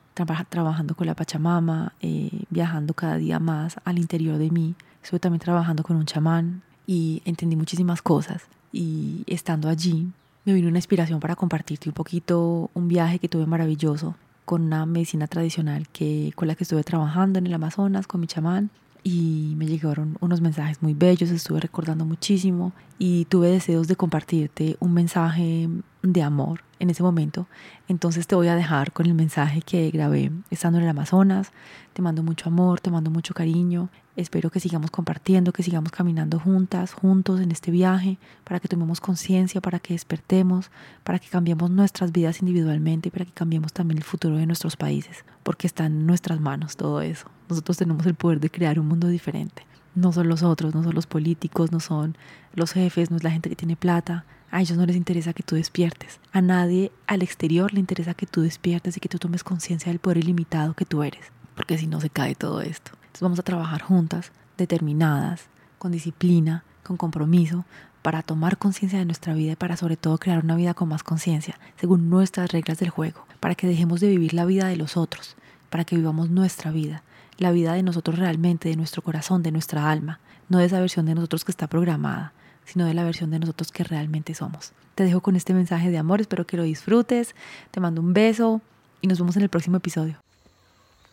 trabajando 0.49 0.95
con 0.95 1.07
la 1.07 1.15
Pachamama, 1.15 1.93
eh, 2.01 2.43
viajando 2.49 2.93
cada 2.93 3.15
día 3.15 3.39
más 3.39 3.77
al 3.85 3.97
interior 3.97 4.37
de 4.37 4.51
mí. 4.51 4.75
Estuve 5.01 5.19
también 5.19 5.39
trabajando 5.39 5.83
con 5.83 5.95
un 5.95 6.05
chamán 6.05 6.61
y 6.85 7.21
entendí 7.25 7.55
muchísimas 7.55 8.01
cosas. 8.01 8.43
Y 8.71 9.23
estando 9.25 9.69
allí, 9.69 10.09
me 10.45 10.53
vino 10.53 10.67
una 10.67 10.77
inspiración 10.77 11.19
para 11.19 11.35
compartirte 11.35 11.89
un 11.89 11.93
poquito 11.93 12.69
un 12.73 12.87
viaje 12.87 13.19
que 13.19 13.29
tuve 13.29 13.45
maravilloso 13.45 14.15
con 14.51 14.63
una 14.63 14.85
medicina 14.85 15.27
tradicional 15.27 15.87
que, 15.87 16.33
con 16.35 16.45
la 16.49 16.55
que 16.55 16.65
estuve 16.65 16.83
trabajando 16.83 17.39
en 17.39 17.47
el 17.47 17.53
Amazonas 17.53 18.05
con 18.05 18.19
mi 18.19 18.27
chamán 18.27 18.69
y 19.01 19.53
me 19.55 19.65
llegaron 19.65 20.17
unos 20.19 20.41
mensajes 20.41 20.81
muy 20.81 20.93
bellos, 20.93 21.29
estuve 21.29 21.61
recordando 21.61 22.03
muchísimo 22.03 22.73
y 22.99 23.23
tuve 23.23 23.49
deseos 23.49 23.87
de 23.87 23.95
compartirte 23.95 24.75
un 24.81 24.93
mensaje 24.93 25.69
de 26.03 26.21
amor 26.21 26.65
en 26.79 26.89
ese 26.89 27.01
momento. 27.01 27.47
Entonces 27.87 28.27
te 28.27 28.35
voy 28.35 28.49
a 28.49 28.55
dejar 28.55 28.91
con 28.91 29.05
el 29.05 29.13
mensaje 29.13 29.61
que 29.61 29.89
grabé 29.89 30.33
estando 30.49 30.79
en 30.79 30.83
el 30.83 30.89
Amazonas. 30.89 31.53
Te 31.93 32.01
mando 32.01 32.21
mucho 32.21 32.49
amor, 32.49 32.81
te 32.81 32.91
mando 32.91 33.09
mucho 33.09 33.33
cariño 33.33 33.87
Espero 34.17 34.49
que 34.49 34.59
sigamos 34.59 34.91
compartiendo, 34.91 35.53
que 35.53 35.63
sigamos 35.63 35.93
caminando 35.93 36.37
juntas, 36.37 36.91
juntos 36.91 37.39
en 37.39 37.49
este 37.49 37.71
viaje, 37.71 38.17
para 38.43 38.59
que 38.59 38.67
tomemos 38.67 38.99
conciencia, 38.99 39.61
para 39.61 39.79
que 39.79 39.93
despertemos, 39.93 40.69
para 41.05 41.17
que 41.17 41.29
cambiemos 41.29 41.71
nuestras 41.71 42.11
vidas 42.11 42.41
individualmente 42.41 43.07
y 43.07 43.11
para 43.11 43.23
que 43.23 43.31
cambiemos 43.31 43.71
también 43.71 43.99
el 43.99 44.03
futuro 44.03 44.35
de 44.35 44.45
nuestros 44.45 44.75
países, 44.75 45.23
porque 45.43 45.65
está 45.65 45.85
en 45.85 46.05
nuestras 46.05 46.41
manos 46.41 46.75
todo 46.75 47.01
eso. 47.01 47.27
Nosotros 47.47 47.77
tenemos 47.77 48.05
el 48.05 48.15
poder 48.15 48.41
de 48.41 48.49
crear 48.49 48.79
un 48.81 48.89
mundo 48.89 49.07
diferente. 49.07 49.65
No 49.95 50.11
son 50.11 50.27
los 50.27 50.43
otros, 50.43 50.75
no 50.75 50.83
son 50.83 50.93
los 50.93 51.07
políticos, 51.07 51.71
no 51.71 51.79
son 51.79 52.17
los 52.53 52.73
jefes, 52.73 53.11
no 53.11 53.17
es 53.17 53.23
la 53.23 53.31
gente 53.31 53.49
que 53.49 53.55
tiene 53.55 53.77
plata. 53.77 54.25
A 54.49 54.59
ellos 54.59 54.77
no 54.77 54.85
les 54.85 54.97
interesa 54.97 55.31
que 55.31 55.43
tú 55.43 55.55
despiertes. 55.55 56.19
A 56.33 56.41
nadie 56.41 56.91
al 57.07 57.21
exterior 57.21 57.73
le 57.73 57.79
interesa 57.79 58.13
que 58.13 58.25
tú 58.25 58.41
despiertes 58.41 58.97
y 58.97 58.99
que 58.99 59.07
tú 59.07 59.19
tomes 59.19 59.45
conciencia 59.45 59.89
del 59.89 59.99
poder 59.99 60.17
ilimitado 60.17 60.73
que 60.73 60.83
tú 60.83 61.01
eres, 61.01 61.31
porque 61.55 61.77
si 61.77 61.87
no 61.87 62.01
se 62.01 62.09
cae 62.09 62.35
todo 62.35 62.59
esto. 62.59 62.91
Entonces 63.11 63.23
vamos 63.23 63.39
a 63.39 63.43
trabajar 63.43 63.81
juntas, 63.81 64.31
determinadas, 64.57 65.41
con 65.77 65.91
disciplina, 65.91 66.63
con 66.81 66.95
compromiso, 66.95 67.65
para 68.01 68.23
tomar 68.23 68.57
conciencia 68.57 68.99
de 68.99 69.05
nuestra 69.05 69.33
vida 69.33 69.51
y 69.51 69.55
para 69.57 69.75
sobre 69.75 69.97
todo 69.97 70.17
crear 70.17 70.41
una 70.41 70.55
vida 70.55 70.73
con 70.73 70.87
más 70.87 71.03
conciencia, 71.03 71.59
según 71.75 72.09
nuestras 72.09 72.53
reglas 72.53 72.79
del 72.79 72.89
juego, 72.89 73.25
para 73.41 73.55
que 73.55 73.67
dejemos 73.67 73.99
de 73.99 74.07
vivir 74.07 74.33
la 74.33 74.45
vida 74.45 74.67
de 74.67 74.77
los 74.77 74.95
otros, 74.95 75.35
para 75.69 75.83
que 75.83 75.97
vivamos 75.97 76.29
nuestra 76.29 76.71
vida, 76.71 77.03
la 77.37 77.51
vida 77.51 77.73
de 77.73 77.83
nosotros 77.83 78.17
realmente, 78.17 78.69
de 78.69 78.77
nuestro 78.77 79.01
corazón, 79.01 79.43
de 79.43 79.51
nuestra 79.51 79.91
alma, 79.91 80.21
no 80.47 80.59
de 80.59 80.65
esa 80.65 80.79
versión 80.79 81.05
de 81.05 81.15
nosotros 81.15 81.43
que 81.43 81.51
está 81.51 81.67
programada, 81.67 82.31
sino 82.63 82.85
de 82.85 82.93
la 82.93 83.03
versión 83.03 83.29
de 83.29 83.39
nosotros 83.39 83.73
que 83.73 83.83
realmente 83.83 84.33
somos. 84.35 84.71
Te 84.95 85.03
dejo 85.03 85.19
con 85.19 85.35
este 85.35 85.53
mensaje 85.53 85.91
de 85.91 85.97
amor, 85.97 86.21
espero 86.21 86.47
que 86.47 86.55
lo 86.55 86.63
disfrutes, 86.63 87.35
te 87.71 87.81
mando 87.81 88.01
un 88.01 88.13
beso 88.13 88.61
y 89.01 89.07
nos 89.07 89.19
vemos 89.19 89.35
en 89.35 89.43
el 89.43 89.49
próximo 89.49 89.77
episodio. 89.77 90.15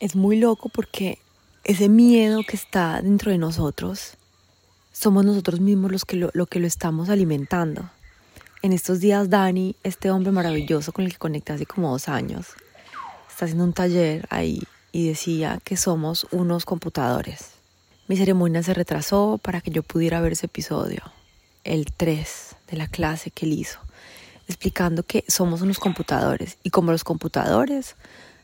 Es 0.00 0.14
muy 0.14 0.38
loco 0.38 0.68
porque 0.68 1.18
ese 1.68 1.90
miedo 1.90 2.40
que 2.48 2.56
está 2.56 3.02
dentro 3.02 3.30
de 3.30 3.36
nosotros, 3.36 4.14
somos 4.90 5.26
nosotros 5.26 5.60
mismos 5.60 5.92
los 5.92 6.06
que 6.06 6.16
lo, 6.16 6.46
que 6.46 6.60
lo 6.60 6.66
estamos 6.66 7.10
alimentando. 7.10 7.90
En 8.62 8.72
estos 8.72 9.00
días 9.00 9.28
Dani, 9.28 9.76
este 9.84 10.10
hombre 10.10 10.32
maravilloso 10.32 10.92
con 10.92 11.04
el 11.04 11.12
que 11.12 11.18
conecté 11.18 11.52
hace 11.52 11.66
como 11.66 11.90
dos 11.90 12.08
años, 12.08 12.46
está 13.28 13.44
haciendo 13.44 13.64
un 13.64 13.74
taller 13.74 14.26
ahí 14.30 14.62
y 14.92 15.08
decía 15.08 15.60
que 15.62 15.76
somos 15.76 16.26
unos 16.30 16.64
computadores. 16.64 17.50
Mi 18.08 18.16
ceremonia 18.16 18.62
se 18.62 18.72
retrasó 18.72 19.36
para 19.36 19.60
que 19.60 19.70
yo 19.70 19.82
pudiera 19.82 20.22
ver 20.22 20.32
ese 20.32 20.46
episodio, 20.46 21.02
el 21.64 21.92
3 21.94 22.56
de 22.70 22.76
la 22.78 22.88
clase 22.88 23.30
que 23.30 23.44
él 23.44 23.52
hizo, 23.52 23.78
explicando 24.48 25.02
que 25.02 25.22
somos 25.28 25.60
unos 25.60 25.78
computadores 25.78 26.56
y 26.62 26.70
como 26.70 26.92
los 26.92 27.04
computadores 27.04 27.94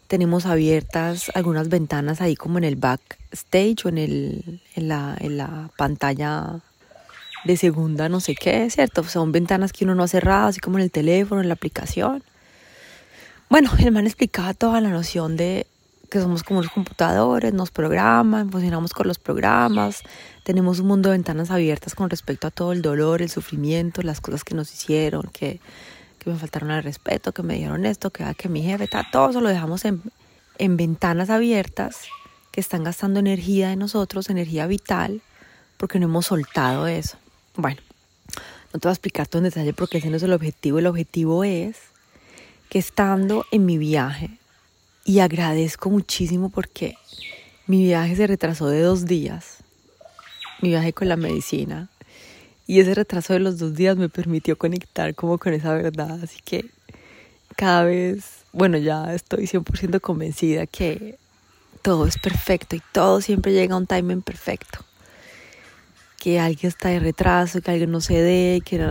tenemos 0.07 0.47
abiertas 0.47 1.31
algunas 1.35 1.69
ventanas 1.69 2.21
ahí 2.21 2.37
como 2.37 2.59
en 2.59 2.65
el 2.65 2.77
backstage 2.77 3.85
o 3.85 3.89
en, 3.89 3.99
el, 3.99 4.61
en, 4.75 4.89
la, 4.89 5.17
en 5.19 5.37
la 5.37 5.71
pantalla 5.77 6.61
de 7.45 7.57
segunda 7.57 8.09
no 8.09 8.21
sé 8.21 8.35
qué, 8.35 8.69
¿cierto? 8.71 9.05
Son 9.05 9.33
ventanas 9.33 9.73
que 9.73 9.85
uno 9.85 9.95
no 9.95 10.03
ha 10.03 10.09
cerrado, 10.09 10.49
así 10.49 10.61
como 10.61 10.79
en 10.79 10.85
el 10.85 10.91
teléfono, 10.91 11.41
en 11.41 11.49
la 11.49 11.55
aplicación. 11.55 12.23
Bueno, 13.51 13.71
el 13.79 13.93
man 13.93 14.07
explicaba 14.07 14.55
toda 14.55 14.81
la 14.81 14.91
noción 14.91 15.37
de 15.37 15.67
que 16.11 16.21
somos 16.21 16.43
como 16.43 16.63
los 16.63 16.71
computadores, 16.71 17.53
nos 17.53 17.71
programan, 17.71 18.51
funcionamos 18.51 18.93
con 18.93 19.09
los 19.09 19.19
programas, 19.19 20.03
tenemos 20.45 20.79
un 20.79 20.87
mundo 20.87 21.11
de 21.11 21.17
ventanas 21.17 21.51
abiertas 21.51 21.95
con 21.95 22.09
respecto 22.09 22.47
a 22.47 22.51
todo 22.51 22.73
el 22.73 22.83
dolor, 22.83 23.21
el 23.21 23.31
sufrimiento, 23.31 24.01
las 24.03 24.21
cosas 24.21 24.45
que 24.45 24.55
nos 24.55 24.73
hicieron, 24.73 25.29
que, 25.33 25.61
que 26.25 26.31
me 26.31 26.39
faltaron 26.39 26.71
al 26.71 26.83
respeto, 26.83 27.33
que 27.33 27.43
me 27.43 27.57
dieron 27.57 27.87
esto, 27.87 28.11
que, 28.11 28.25
ah, 28.25 28.35
que 28.35 28.49
mi 28.49 28.63
jefe, 28.63 28.89
todo 29.13 29.31
eso 29.31 29.41
lo 29.41 29.49
dejamos 29.49 29.85
en, 29.85 30.03
en 30.59 30.77
ventanas 30.77 31.31
abiertas 31.31 31.99
que 32.51 32.61
están 32.61 32.85
gastando 32.85 33.21
energía 33.21 33.69
de 33.69 33.77
nosotros, 33.77 34.31
energía 34.31 34.67
vital, 34.67 35.23
porque 35.77 35.99
no 35.99 36.07
hemos 36.07 36.27
soltado 36.27 36.87
eso. 36.87 37.17
Bueno, 37.57 37.81
no 38.73 38.81
te 38.81 38.89
voy 38.89 38.91
a 38.91 38.95
explicar 38.95 39.27
todo 39.27 39.39
en 39.41 39.45
detalle 39.45 39.73
porque 39.73 39.99
ese 39.99 40.11
no 40.11 40.17
es 40.17 40.23
el 40.23 40.33
objetivo. 40.33 40.79
El 40.79 40.87
objetivo 40.87 41.45
es 41.45 41.77
que 42.69 42.79
estando 42.79 43.45
en 43.51 43.67
mi 43.67 43.79
viaje, 43.79 44.39
y 45.05 45.19
agradezco 45.19 45.91
muchísimo 45.91 46.49
porque 46.49 46.97
mi 47.67 47.85
viaje 47.85 48.17
se 48.17 48.27
retrasó 48.27 48.69
de 48.69 48.81
dos 48.81 49.05
días, 49.05 49.59
mi 50.61 50.71
viaje 50.71 50.93
con 50.93 51.09
la 51.09 51.17
medicina, 51.17 51.91
y 52.67 52.81
ese 52.81 52.95
retraso 52.95 53.33
de 53.35 53.41
los 53.41 53.59
dos 53.59 53.75
días 53.75 53.97
me 53.97 54.09
permitió 54.09 54.57
conectar 54.57 55.15
como 55.15 55.39
con 55.39 55.53
esa 55.53 55.75
verdad, 55.75 56.21
así 56.23 56.39
que 56.45 56.67
cada 57.57 57.85
vez, 57.85 58.45
bueno, 58.53 58.79
ya 58.79 59.15
estoy 59.15 59.47
100% 59.47 60.01
convencida 60.01 60.67
que 60.67 61.19
todo 61.83 62.07
es 62.07 62.19
perfecto 62.19 62.77
y 62.77 62.83
todo 62.93 63.21
siempre 63.21 63.53
llega 63.53 63.75
a 63.75 63.79
un 63.79 63.87
timing 63.87 64.23
perfecto. 64.23 64.81
Que 66.19 66.41
alguien 66.41 66.69
está 66.69 66.89
de 66.89 67.01
retraso, 67.01 67.61
que 67.61 67.71
alguien 67.71 67.91
no 67.91 68.01
se 68.01 68.15
dé, 68.15 68.63
que 68.65 68.83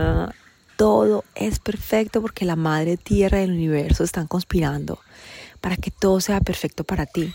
todo 0.76 1.24
es 1.34 1.58
perfecto 1.58 2.22
porque 2.22 2.44
la 2.44 2.54
madre 2.54 2.96
tierra 2.96 3.38
del 3.38 3.50
universo 3.50 4.04
están 4.04 4.28
conspirando 4.28 5.00
para 5.60 5.76
que 5.76 5.90
todo 5.90 6.20
sea 6.20 6.40
perfecto 6.40 6.84
para 6.84 7.06
ti. 7.06 7.34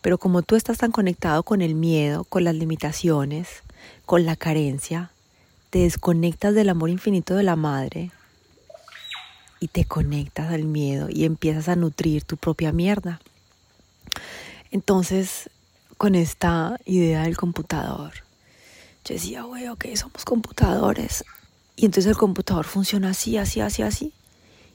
Pero 0.00 0.16
como 0.16 0.42
tú 0.42 0.56
estás 0.56 0.78
tan 0.78 0.92
conectado 0.92 1.42
con 1.42 1.60
el 1.60 1.74
miedo, 1.74 2.24
con 2.24 2.44
las 2.44 2.54
limitaciones, 2.54 3.48
con 4.06 4.24
la 4.24 4.36
carencia, 4.36 5.10
te 5.70 5.80
desconectas 5.80 6.54
del 6.54 6.68
amor 6.68 6.90
infinito 6.90 7.34
de 7.34 7.42
la 7.42 7.56
madre 7.56 8.10
y 9.60 9.68
te 9.68 9.84
conectas 9.84 10.52
al 10.52 10.64
miedo 10.64 11.08
y 11.10 11.24
empiezas 11.24 11.68
a 11.68 11.76
nutrir 11.76 12.24
tu 12.24 12.36
propia 12.36 12.72
mierda. 12.72 13.20
Entonces, 14.70 15.50
con 15.96 16.14
esta 16.14 16.78
idea 16.84 17.22
del 17.22 17.36
computador, 17.36 18.12
yo 19.04 19.14
decía, 19.14 19.42
güey, 19.42 19.68
ok, 19.68 19.86
somos 19.94 20.24
computadores. 20.24 21.24
Y 21.76 21.86
entonces 21.86 22.10
el 22.10 22.16
computador 22.16 22.64
funciona 22.64 23.10
así, 23.10 23.36
así, 23.36 23.60
así, 23.60 23.82
así. 23.82 24.12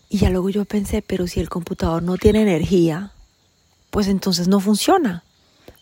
Y 0.10 0.20
ya 0.20 0.30
luego 0.30 0.50
yo 0.50 0.66
pensé, 0.66 1.02
pero 1.02 1.28
si 1.28 1.40
el 1.40 1.50
computador 1.50 2.04
no 2.04 2.18
tiene 2.18 2.42
energía, 2.42 3.12
pues 3.90 4.08
entonces 4.08 4.48
no 4.48 4.60
funciona. 4.60 5.24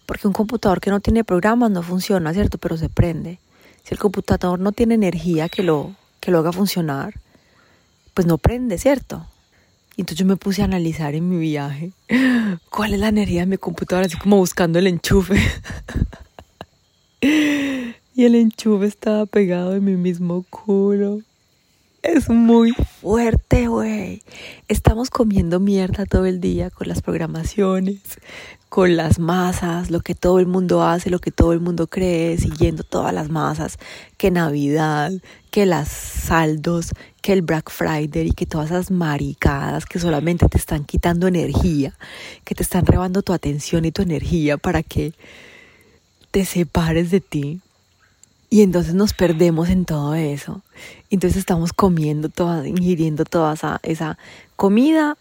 Porque 0.06 0.28
un 0.28 0.34
computador 0.34 0.82
que 0.82 0.90
no 0.90 1.00
tiene 1.00 1.24
programas 1.24 1.72
no 1.72 1.84
funciona, 1.84 2.34
¿cierto? 2.34 2.58
Pero 2.58 2.78
se 2.78 2.90
prende. 2.90 3.40
Si 3.84 3.94
el 3.94 4.00
computador 4.00 4.60
no 4.60 4.72
tiene 4.72 4.96
energía 4.96 5.50
que 5.50 5.64
lo, 5.64 5.96
que 6.20 6.32
lo 6.32 6.40
haga 6.40 6.52
funcionar, 6.52 7.14
pues 8.14 8.28
no 8.28 8.38
prende, 8.38 8.78
¿cierto? 8.78 9.26
Entonces 9.98 10.20
yo 10.20 10.26
me 10.26 10.38
puse 10.38 10.62
a 10.62 10.66
analizar 10.66 11.16
en 11.16 11.30
mi 11.30 11.38
viaje 11.38 11.92
cuál 12.70 12.94
es 12.94 13.00
la 13.00 13.10
energía 13.10 13.42
de 13.42 13.48
mi 13.48 13.58
computadora, 13.58 14.08
así 14.08 14.18
como 14.18 14.38
buscando 14.38 14.80
el 14.80 14.88
enchufe. 14.88 15.40
y 17.22 18.26
el 18.26 18.36
enchufe 18.36 18.86
estaba 18.86 19.26
pegado 19.26 19.76
en 19.76 19.84
mi 19.84 19.96
mismo 19.96 20.46
culo. 20.50 21.22
Es 22.04 22.30
muy 22.30 22.72
fuerte, 23.00 23.68
güey. 23.68 24.24
Estamos 24.68 25.12
comiendo 25.12 25.60
mierda 25.60 26.06
todo 26.06 26.26
el 26.26 26.42
día 26.42 26.72
con 26.72 26.88
las 26.88 27.04
programaciones, 27.04 28.00
con 28.72 28.96
las 28.96 29.20
masas, 29.20 29.92
lo 29.92 30.00
que 30.00 30.16
todo 30.16 30.40
el 30.40 30.48
mundo 30.48 30.82
hace, 30.82 31.10
lo 31.10 31.20
que 31.20 31.30
todo 31.30 31.52
el 31.52 31.60
mundo 31.60 31.88
cree, 31.88 32.38
siguiendo 32.38 32.86
todas 32.86 33.14
las 33.14 33.28
masas, 33.28 33.78
que 34.16 34.32
Navidad, 34.32 35.12
que 35.50 35.66
las 35.66 35.90
saldos, 35.90 36.94
que 37.22 37.34
el 37.34 37.42
Black 37.42 37.70
Friday 37.70 38.30
y 38.30 38.32
que 38.32 38.46
todas 38.46 38.68
esas 38.72 38.90
maricadas 38.90 39.86
que 39.86 40.00
solamente 40.00 40.48
te 40.48 40.58
están 40.58 40.86
quitando 40.86 41.28
energía, 41.28 41.98
que 42.46 42.56
te 42.56 42.64
están 42.64 42.86
robando 42.86 43.24
tu 43.24 43.34
atención 43.34 43.84
y 43.84 43.92
tu 43.92 44.04
energía 44.04 44.58
para 44.58 44.84
que 44.84 45.12
te 46.32 46.46
separes 46.46 47.12
de 47.12 47.20
ti. 47.20 47.60
Y 48.50 48.62
entonces 48.62 48.94
nos 48.94 49.12
perdemos 49.12 49.68
en 49.68 49.84
todo 49.84 50.16
eso. 50.16 50.62
Entonces 51.10 51.40
estamos 51.40 51.74
comiendo 51.74 52.30
toda, 52.30 52.66
ingiriendo 52.66 53.26
toda 53.26 53.54
esa, 53.54 53.82
esa 53.84 54.18
comida 54.56 55.18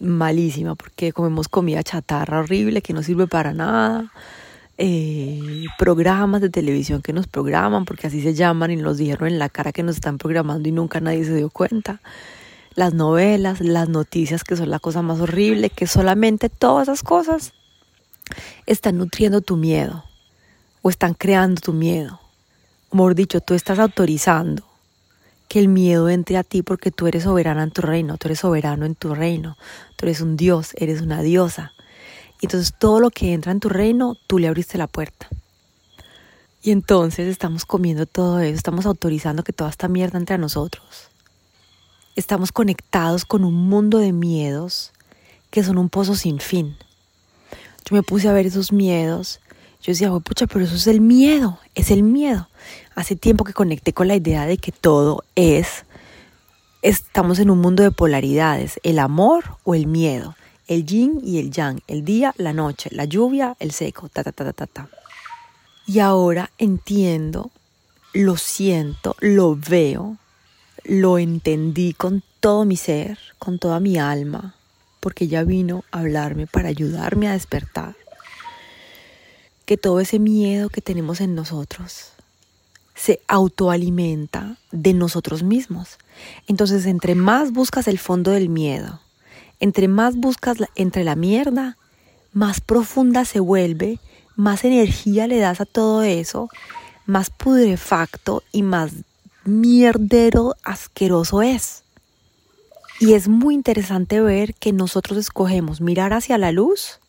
malísima 0.00 0.74
porque 0.74 1.12
comemos 1.12 1.48
comida 1.48 1.82
chatarra 1.82 2.40
horrible 2.40 2.82
que 2.82 2.92
no 2.92 3.02
sirve 3.02 3.26
para 3.26 3.52
nada. 3.52 4.12
Eh, 4.80 5.64
programas 5.76 6.40
de 6.40 6.50
televisión 6.50 7.02
que 7.02 7.12
nos 7.12 7.26
programan, 7.26 7.84
porque 7.84 8.06
así 8.06 8.22
se 8.22 8.34
llaman 8.34 8.70
y 8.70 8.76
nos 8.76 8.96
dijeron 8.96 9.28
en 9.28 9.38
la 9.40 9.48
cara 9.48 9.72
que 9.72 9.82
nos 9.82 9.96
están 9.96 10.18
programando 10.18 10.68
y 10.68 10.72
nunca 10.72 11.00
nadie 11.00 11.24
se 11.24 11.34
dio 11.34 11.50
cuenta. 11.50 12.00
Las 12.76 12.94
novelas, 12.94 13.60
las 13.60 13.88
noticias 13.88 14.44
que 14.44 14.54
son 14.54 14.70
la 14.70 14.78
cosa 14.78 15.02
más 15.02 15.18
horrible, 15.18 15.70
que 15.70 15.88
solamente 15.88 16.48
todas 16.48 16.86
esas 16.86 17.02
cosas 17.02 17.54
están 18.66 18.98
nutriendo 18.98 19.40
tu 19.40 19.56
miedo 19.56 20.04
o 20.82 20.90
están 20.90 21.14
creando 21.14 21.60
tu 21.60 21.72
miedo. 21.72 22.20
Mejor 22.92 23.16
dicho, 23.16 23.40
tú 23.40 23.54
estás 23.54 23.80
autorizando 23.80 24.67
que 25.48 25.58
el 25.58 25.68
miedo 25.68 26.08
entre 26.08 26.36
a 26.36 26.44
ti 26.44 26.62
porque 26.62 26.90
tú 26.90 27.06
eres 27.06 27.24
soberana 27.24 27.62
en 27.62 27.70
tu 27.70 27.82
reino, 27.82 28.18
tú 28.18 28.28
eres 28.28 28.40
soberano 28.40 28.84
en 28.84 28.94
tu 28.94 29.14
reino, 29.14 29.56
tú 29.96 30.06
eres 30.06 30.20
un 30.20 30.36
dios, 30.36 30.72
eres 30.76 31.00
una 31.00 31.22
diosa. 31.22 31.72
Y 32.40 32.46
entonces 32.46 32.74
todo 32.78 33.00
lo 33.00 33.10
que 33.10 33.32
entra 33.32 33.50
en 33.50 33.60
tu 33.60 33.68
reino, 33.68 34.16
tú 34.26 34.38
le 34.38 34.46
abriste 34.46 34.78
la 34.78 34.86
puerta. 34.86 35.28
Y 36.62 36.70
entonces 36.70 37.28
estamos 37.28 37.64
comiendo 37.64 38.04
todo 38.04 38.40
eso, 38.40 38.54
estamos 38.54 38.84
autorizando 38.84 39.42
que 39.42 39.52
toda 39.52 39.70
esta 39.70 39.88
mierda 39.88 40.18
entre 40.18 40.34
a 40.34 40.38
nosotros. 40.38 41.08
Estamos 42.14 42.52
conectados 42.52 43.24
con 43.24 43.44
un 43.44 43.54
mundo 43.54 43.98
de 43.98 44.12
miedos 44.12 44.92
que 45.50 45.62
son 45.62 45.78
un 45.78 45.88
pozo 45.88 46.14
sin 46.14 46.40
fin. 46.40 46.76
Yo 47.84 47.96
me 47.96 48.02
puse 48.02 48.28
a 48.28 48.32
ver 48.32 48.46
esos 48.46 48.72
miedos. 48.72 49.40
Yo 49.82 49.92
decía, 49.92 50.10
pucha, 50.18 50.46
pero 50.46 50.64
eso 50.64 50.74
es 50.74 50.86
el 50.86 51.00
miedo, 51.00 51.58
es 51.74 51.90
el 51.90 52.02
miedo. 52.02 52.48
Hace 52.94 53.14
tiempo 53.14 53.44
que 53.44 53.52
conecté 53.52 53.92
con 53.92 54.08
la 54.08 54.16
idea 54.16 54.44
de 54.44 54.58
que 54.58 54.72
todo 54.72 55.24
es, 55.36 55.84
estamos 56.82 57.38
en 57.38 57.50
un 57.50 57.60
mundo 57.60 57.82
de 57.82 57.92
polaridades, 57.92 58.80
el 58.82 58.98
amor 58.98 59.56
o 59.62 59.74
el 59.74 59.86
miedo, 59.86 60.34
el 60.66 60.84
yin 60.84 61.20
y 61.22 61.38
el 61.38 61.50
yang, 61.50 61.80
el 61.86 62.04
día, 62.04 62.34
la 62.38 62.52
noche, 62.52 62.90
la 62.92 63.04
lluvia, 63.04 63.56
el 63.60 63.70
seco, 63.70 64.08
ta, 64.08 64.24
ta, 64.24 64.32
ta, 64.32 64.52
ta, 64.52 64.66
ta. 64.66 64.88
Y 65.86 66.00
ahora 66.00 66.50
entiendo, 66.58 67.50
lo 68.12 68.36
siento, 68.36 69.16
lo 69.20 69.56
veo, 69.56 70.18
lo 70.84 71.18
entendí 71.18 71.92
con 71.92 72.22
todo 72.40 72.64
mi 72.64 72.76
ser, 72.76 73.18
con 73.38 73.58
toda 73.58 73.78
mi 73.78 73.96
alma, 73.96 74.54
porque 75.00 75.24
ella 75.24 75.44
vino 75.44 75.84
a 75.92 76.00
hablarme 76.00 76.46
para 76.46 76.68
ayudarme 76.68 77.28
a 77.28 77.32
despertar. 77.32 77.94
Que 79.68 79.76
todo 79.76 80.00
ese 80.00 80.18
miedo 80.18 80.70
que 80.70 80.80
tenemos 80.80 81.20
en 81.20 81.34
nosotros, 81.34 82.12
se 82.94 83.20
autoalimenta 83.28 84.56
de 84.72 84.94
nosotros 84.94 85.42
mismos. 85.42 85.98
Entonces, 86.46 86.86
entre 86.86 87.14
más 87.14 87.52
buscas 87.52 87.86
el 87.86 87.98
fondo 87.98 88.30
del 88.30 88.48
miedo, 88.48 89.02
entre 89.60 89.86
más 89.86 90.16
buscas 90.16 90.56
entre 90.74 91.04
la 91.04 91.16
mierda, 91.16 91.76
más 92.32 92.62
profunda 92.62 93.26
se 93.26 93.40
vuelve, 93.40 94.00
más 94.36 94.64
energía 94.64 95.26
le 95.26 95.36
das 95.36 95.60
a 95.60 95.66
todo 95.66 96.02
eso, 96.02 96.48
más 97.04 97.28
pudrefacto 97.28 98.44
y 98.50 98.62
más 98.62 98.92
mierdero 99.44 100.56
asqueroso 100.62 101.42
es. 101.42 101.84
Y 103.00 103.12
es 103.12 103.28
muy 103.28 103.54
interesante 103.54 104.22
ver 104.22 104.54
que 104.54 104.72
nosotros 104.72 105.18
escogemos 105.18 105.82
mirar 105.82 106.14
hacia 106.14 106.38
la 106.38 106.52
luz 106.52 107.00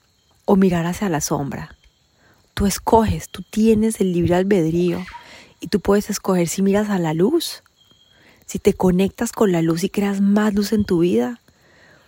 o 0.43 0.57
mirar 0.57 0.87
hacia 0.87 1.07
la 1.07 1.21
sombra. 1.21 1.78
Tú 2.53 2.65
escoges, 2.65 3.29
tú 3.29 3.43
tienes 3.49 4.01
el 4.01 4.13
libre 4.13 4.35
albedrío 4.35 5.05
y 5.59 5.67
tú 5.67 5.79
puedes 5.79 6.09
escoger 6.09 6.47
si 6.47 6.61
miras 6.61 6.89
a 6.89 6.99
la 6.99 7.13
luz, 7.13 7.63
si 8.45 8.59
te 8.59 8.73
conectas 8.73 9.31
con 9.31 9.51
la 9.51 9.61
luz 9.61 9.83
y 9.83 9.89
creas 9.89 10.21
más 10.21 10.53
luz 10.53 10.73
en 10.73 10.85
tu 10.85 10.99
vida, 10.99 11.39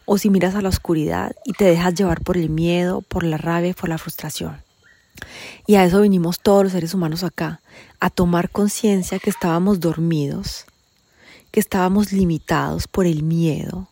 o 0.06 0.18
si 0.18 0.30
miras 0.30 0.56
a 0.56 0.62
la 0.62 0.70
oscuridad 0.70 1.34
y 1.46 1.54
te 1.54 1.66
dejas 1.66 1.94
llevar 1.94 2.22
por 2.22 2.38
el 2.38 2.50
miedo, 2.50 3.02
por 3.02 3.24
la 3.24 3.38
rabia 3.38 3.74
por 3.74 3.90
la 3.90 3.98
frustración. 3.98 4.62
Y 5.68 5.76
a 5.76 5.86
eso 5.86 6.02
vinimos 6.02 6.40
todos 6.40 6.64
los 6.64 6.72
seres 6.74 6.94
humanos 6.94 7.24
acá, 7.24 7.62
a 8.00 8.10
tomar 8.10 8.50
conciencia 8.50 9.20
que 9.20 9.30
estábamos 9.30 9.80
dormidos, 9.80 10.66
que 11.52 11.60
estábamos 11.60 12.12
limitados 12.12 12.88
por 12.88 13.06
el 13.06 13.24
miedo, 13.24 13.88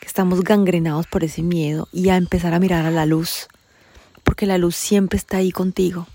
que 0.00 0.06
estamos 0.06 0.42
gangrenados 0.42 1.06
por 1.06 1.24
ese 1.24 1.42
miedo 1.42 1.88
y 1.92 2.08
a 2.10 2.16
empezar 2.16 2.54
a 2.54 2.60
mirar 2.60 2.86
a 2.86 2.90
la 2.90 3.06
luz, 3.06 3.48
porque 4.30 4.46
la 4.46 4.58
luz 4.58 4.76
siempre 4.76 5.16
está 5.16 5.38
ahí 5.38 5.50
contigo 5.50 6.06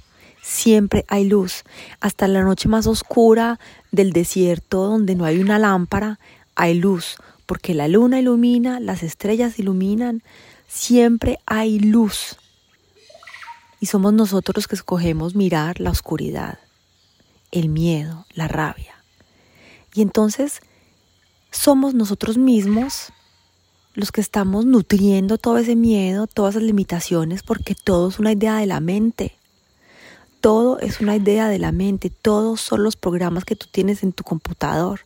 siempre 0.42 1.04
hay 1.10 1.26
luz. 1.28 1.66
Hasta 2.00 2.30
la 2.30 2.44
noche 2.44 2.70
más 2.70 2.88
oscura 2.88 3.60
del 3.92 4.14
desierto 4.14 4.86
donde 4.86 5.16
no 5.16 5.26
hay 5.26 5.40
una 5.40 5.60
lámpara, 5.60 6.18
hay 6.56 6.76
luz, 6.76 7.18
porque 7.46 7.74
la 7.74 7.90
luna 7.90 8.22
ilumina, 8.22 8.80
las 8.80 9.04
estrellas 9.04 9.60
iluminan, 9.60 10.24
siempre 10.66 11.40
hay 11.46 11.80
luz. 11.80 12.38
Y 13.82 13.88
somos 13.88 14.14
nosotros 14.14 14.56
los 14.56 14.68
que 14.70 14.76
escogemos 14.76 15.36
mirar 15.36 15.82
la 15.82 15.90
oscuridad, 15.90 16.60
el 17.52 17.68
miedo, 17.68 18.26
la 18.34 18.48
rabia. 18.48 18.96
Y 19.94 20.02
entonces 20.02 20.62
somos 21.52 21.94
nosotros 21.94 22.38
mismos 22.38 23.12
los 23.96 24.12
que 24.12 24.22
estamos 24.22 24.66
nutriendo 24.66 25.38
todo 25.38 25.58
ese 25.58 25.75
miedo, 25.75 26.28
todas 26.28 26.56
esas 26.56 26.64
limitaciones, 26.64 27.44
porque 27.44 27.75
todo 27.75 28.10
es 28.10 28.20
una 28.20 28.34
idea 28.34 28.58
de 28.58 28.66
la 28.66 28.82
mente. 28.82 29.34
Todo 30.42 30.80
es 30.80 31.00
una 31.00 31.16
idea 31.16 31.48
de 31.48 31.58
la 31.58 31.72
mente, 31.72 32.12
todos 32.12 32.62
son 32.62 32.84
los 32.84 32.96
programas 32.98 33.46
que 33.46 33.56
tú 33.56 33.66
tienes 33.72 34.04
en 34.04 34.12
tu 34.12 34.24
computador, 34.24 35.00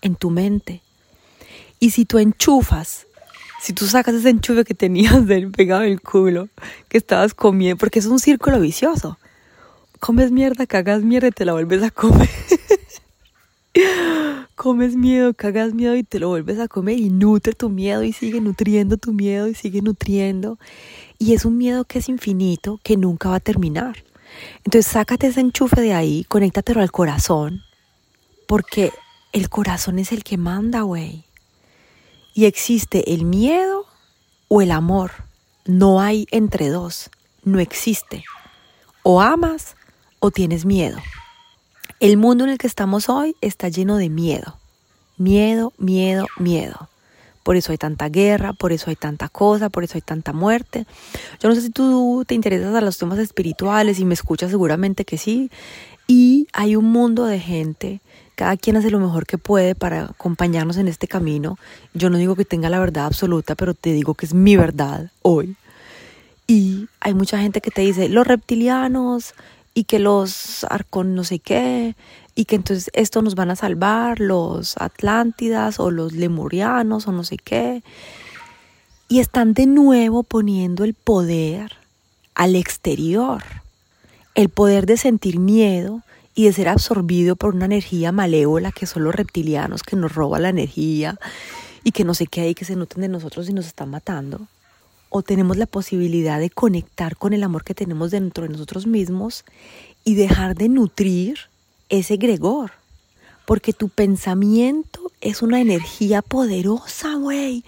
en 0.00 0.14
tu 0.14 0.30
mente. 0.30 0.80
Y 1.80 1.90
si 1.90 2.06
tú 2.06 2.18
enchufas, 2.18 3.06
si 3.60 3.72
tú 3.72 3.86
sacas 3.86 4.14
ese 4.14 4.30
enchufe 4.30 4.64
que 4.64 4.74
tenías 4.74 5.26
del 5.26 5.50
pegado 5.50 5.82
el 5.82 6.00
culo, 6.00 6.48
que 6.88 6.98
estabas 6.98 7.34
comiendo, 7.34 7.78
porque 7.78 7.98
es 7.98 8.06
un 8.06 8.18
círculo 8.18 8.60
vicioso. 8.60 9.18
Comes 9.98 10.30
mierda, 10.30 10.66
cagas 10.66 11.02
mierda 11.02 11.28
y 11.28 11.32
te 11.32 11.44
la 11.44 11.52
vuelves 11.52 11.82
a 11.82 11.90
comer. 11.90 12.30
comes 14.54 14.96
miedo, 14.96 15.34
cagas 15.34 15.74
miedo 15.74 15.96
y 15.96 16.02
te 16.02 16.18
lo 16.18 16.28
vuelves 16.28 16.58
a 16.58 16.68
comer 16.68 16.98
y 16.98 17.10
nutre 17.10 17.52
tu 17.52 17.68
miedo 17.68 18.02
y 18.02 18.12
sigue 18.12 18.40
nutriendo 18.40 18.96
tu 18.96 19.12
miedo 19.12 19.48
y 19.48 19.54
sigue 19.54 19.82
nutriendo. 19.82 20.58
Y 21.18 21.34
es 21.34 21.44
un 21.44 21.56
miedo 21.58 21.84
que 21.84 21.98
es 21.98 22.08
infinito, 22.08 22.80
que 22.82 22.96
nunca 22.96 23.28
va 23.28 23.36
a 23.36 23.40
terminar. 23.40 24.04
Entonces 24.64 24.90
sácate 24.90 25.28
ese 25.28 25.40
enchufe 25.40 25.80
de 25.80 25.94
ahí, 25.94 26.24
conéctatelo 26.24 26.80
al 26.80 26.90
corazón, 26.90 27.62
porque 28.46 28.92
el 29.32 29.48
corazón 29.48 29.98
es 29.98 30.12
el 30.12 30.24
que 30.24 30.36
manda, 30.36 30.82
güey. 30.82 31.24
Y 32.34 32.44
existe 32.44 33.14
el 33.14 33.24
miedo 33.24 33.86
o 34.48 34.60
el 34.60 34.70
amor. 34.70 35.12
No 35.64 36.00
hay 36.00 36.26
entre 36.30 36.68
dos, 36.68 37.10
no 37.44 37.60
existe. 37.60 38.24
O 39.02 39.20
amas 39.20 39.76
o 40.20 40.30
tienes 40.30 40.64
miedo. 40.64 40.98
El 41.98 42.18
mundo 42.18 42.44
en 42.44 42.50
el 42.50 42.58
que 42.58 42.66
estamos 42.66 43.08
hoy 43.08 43.36
está 43.40 43.70
lleno 43.70 43.96
de 43.96 44.10
miedo. 44.10 44.58
Miedo, 45.16 45.72
miedo, 45.78 46.26
miedo. 46.38 46.90
Por 47.42 47.56
eso 47.56 47.72
hay 47.72 47.78
tanta 47.78 48.10
guerra, 48.10 48.52
por 48.52 48.72
eso 48.72 48.90
hay 48.90 48.96
tanta 48.96 49.30
cosa, 49.30 49.70
por 49.70 49.82
eso 49.82 49.94
hay 49.94 50.02
tanta 50.02 50.34
muerte. 50.34 50.84
Yo 51.40 51.48
no 51.48 51.54
sé 51.54 51.62
si 51.62 51.70
tú 51.70 52.24
te 52.26 52.34
interesas 52.34 52.74
a 52.74 52.82
los 52.82 52.98
temas 52.98 53.18
espirituales 53.18 53.98
y 53.98 54.04
me 54.04 54.12
escuchas 54.12 54.50
seguramente 54.50 55.06
que 55.06 55.16
sí. 55.16 55.50
Y 56.06 56.48
hay 56.52 56.76
un 56.76 56.84
mundo 56.84 57.24
de 57.24 57.40
gente, 57.40 58.00
cada 58.34 58.58
quien 58.58 58.76
hace 58.76 58.90
lo 58.90 59.00
mejor 59.00 59.24
que 59.24 59.38
puede 59.38 59.74
para 59.74 60.04
acompañarnos 60.04 60.76
en 60.76 60.88
este 60.88 61.08
camino. 61.08 61.56
Yo 61.94 62.10
no 62.10 62.18
digo 62.18 62.36
que 62.36 62.44
tenga 62.44 62.68
la 62.68 62.78
verdad 62.78 63.06
absoluta, 63.06 63.54
pero 63.54 63.72
te 63.72 63.92
digo 63.92 64.14
que 64.14 64.26
es 64.26 64.34
mi 64.34 64.56
verdad 64.56 65.10
hoy. 65.22 65.56
Y 66.46 66.88
hay 67.00 67.14
mucha 67.14 67.38
gente 67.38 67.60
que 67.60 67.70
te 67.70 67.80
dice, 67.80 68.08
los 68.08 68.26
reptilianos, 68.26 69.34
y 69.76 69.84
que 69.84 69.98
los 69.98 70.64
arcon 70.70 71.14
no 71.14 71.22
sé 71.22 71.38
qué, 71.38 71.96
y 72.34 72.46
que 72.46 72.56
entonces 72.56 72.90
esto 72.94 73.20
nos 73.20 73.34
van 73.34 73.50
a 73.50 73.56
salvar 73.56 74.20
los 74.20 74.74
Atlántidas 74.78 75.78
o 75.78 75.90
los 75.90 76.14
Lemurianos 76.14 77.06
o 77.06 77.12
no 77.12 77.24
sé 77.24 77.36
qué. 77.36 77.82
Y 79.06 79.20
están 79.20 79.52
de 79.52 79.66
nuevo 79.66 80.22
poniendo 80.22 80.82
el 80.82 80.94
poder 80.94 81.72
al 82.34 82.56
exterior, 82.56 83.42
el 84.34 84.48
poder 84.48 84.86
de 84.86 84.96
sentir 84.96 85.38
miedo 85.38 86.00
y 86.34 86.46
de 86.46 86.54
ser 86.54 86.70
absorbido 86.70 87.36
por 87.36 87.54
una 87.54 87.66
energía 87.66 88.12
malévola 88.12 88.72
que 88.72 88.86
son 88.86 89.04
los 89.04 89.14
reptilianos 89.14 89.82
que 89.82 89.96
nos 89.96 90.14
roba 90.14 90.38
la 90.38 90.48
energía 90.48 91.18
y 91.84 91.92
que 91.92 92.04
no 92.04 92.14
sé 92.14 92.26
qué 92.26 92.40
hay, 92.40 92.54
que 92.54 92.64
se 92.64 92.76
nutren 92.76 93.02
de 93.02 93.08
nosotros 93.08 93.46
y 93.50 93.52
nos 93.52 93.66
están 93.66 93.90
matando 93.90 94.48
o 95.08 95.22
tenemos 95.22 95.56
la 95.56 95.66
posibilidad 95.66 96.40
de 96.40 96.50
conectar 96.50 97.16
con 97.16 97.32
el 97.32 97.42
amor 97.42 97.64
que 97.64 97.74
tenemos 97.74 98.10
dentro 98.10 98.44
de 98.44 98.50
nosotros 98.50 98.86
mismos 98.86 99.44
y 100.04 100.14
dejar 100.14 100.54
de 100.54 100.68
nutrir 100.68 101.38
ese 101.88 102.16
gregor. 102.16 102.72
Porque 103.44 103.72
tu 103.72 103.88
pensamiento 103.88 105.12
es 105.20 105.42
una 105.42 105.60
energía 105.60 106.22
poderosa, 106.22 107.14
güey. 107.14 107.64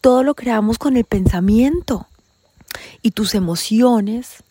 Todo 0.00 0.22
lo 0.22 0.34
creamos 0.34 0.78
con 0.78 0.96
el 0.96 1.04
pensamiento. 1.04 2.06
Y 3.02 3.10
tus 3.10 3.34
emociones 3.34 4.44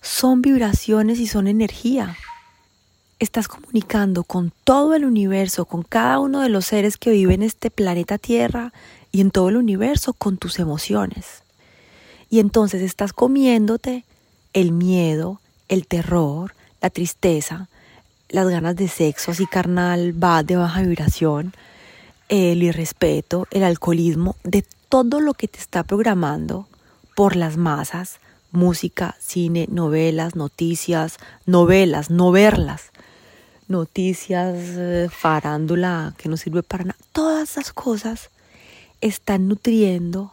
son 0.00 0.40
vibraciones 0.40 1.18
y 1.18 1.26
son 1.26 1.48
energía. 1.48 2.16
Estás 3.18 3.48
comunicando 3.48 4.24
con 4.24 4.52
todo 4.64 4.94
el 4.94 5.04
universo, 5.04 5.64
con 5.64 5.82
cada 5.82 6.18
uno 6.18 6.40
de 6.40 6.48
los 6.48 6.66
seres 6.66 6.96
que 6.96 7.10
viven 7.10 7.42
en 7.42 7.46
este 7.48 7.70
planeta 7.70 8.18
Tierra 8.18 8.72
y 9.12 9.20
en 9.20 9.30
todo 9.30 9.48
el 9.48 9.56
universo 9.56 10.12
con 10.12 10.36
tus 10.36 10.58
emociones. 10.58 11.42
Y 12.28 12.40
entonces 12.40 12.82
estás 12.82 13.12
comiéndote 13.12 14.04
el 14.52 14.72
miedo, 14.72 15.40
el 15.68 15.86
terror, 15.86 16.54
la 16.80 16.90
tristeza, 16.90 17.68
las 18.28 18.48
ganas 18.48 18.76
de 18.76 18.88
sexo 18.88 19.30
así 19.30 19.46
carnal, 19.46 20.12
va 20.22 20.42
de 20.42 20.56
baja 20.56 20.82
vibración, 20.82 21.54
el 22.28 22.62
irrespeto, 22.62 23.46
el 23.50 23.62
alcoholismo, 23.62 24.36
de 24.42 24.64
todo 24.88 25.20
lo 25.20 25.34
que 25.34 25.48
te 25.48 25.58
está 25.58 25.84
programando 25.84 26.66
por 27.14 27.36
las 27.36 27.56
masas, 27.56 28.18
música, 28.50 29.16
cine, 29.20 29.66
novelas, 29.70 30.34
noticias, 30.34 31.18
novelas, 31.44 32.10
no 32.10 32.32
verlas, 32.32 32.90
noticias, 33.68 34.54
eh, 34.56 35.08
farándula 35.10 36.14
que 36.16 36.28
no 36.28 36.36
sirve 36.36 36.62
para 36.62 36.84
nada. 36.84 36.98
Todas 37.12 37.50
esas 37.50 37.72
cosas 37.72 38.30
están 39.00 39.48
nutriendo 39.48 40.32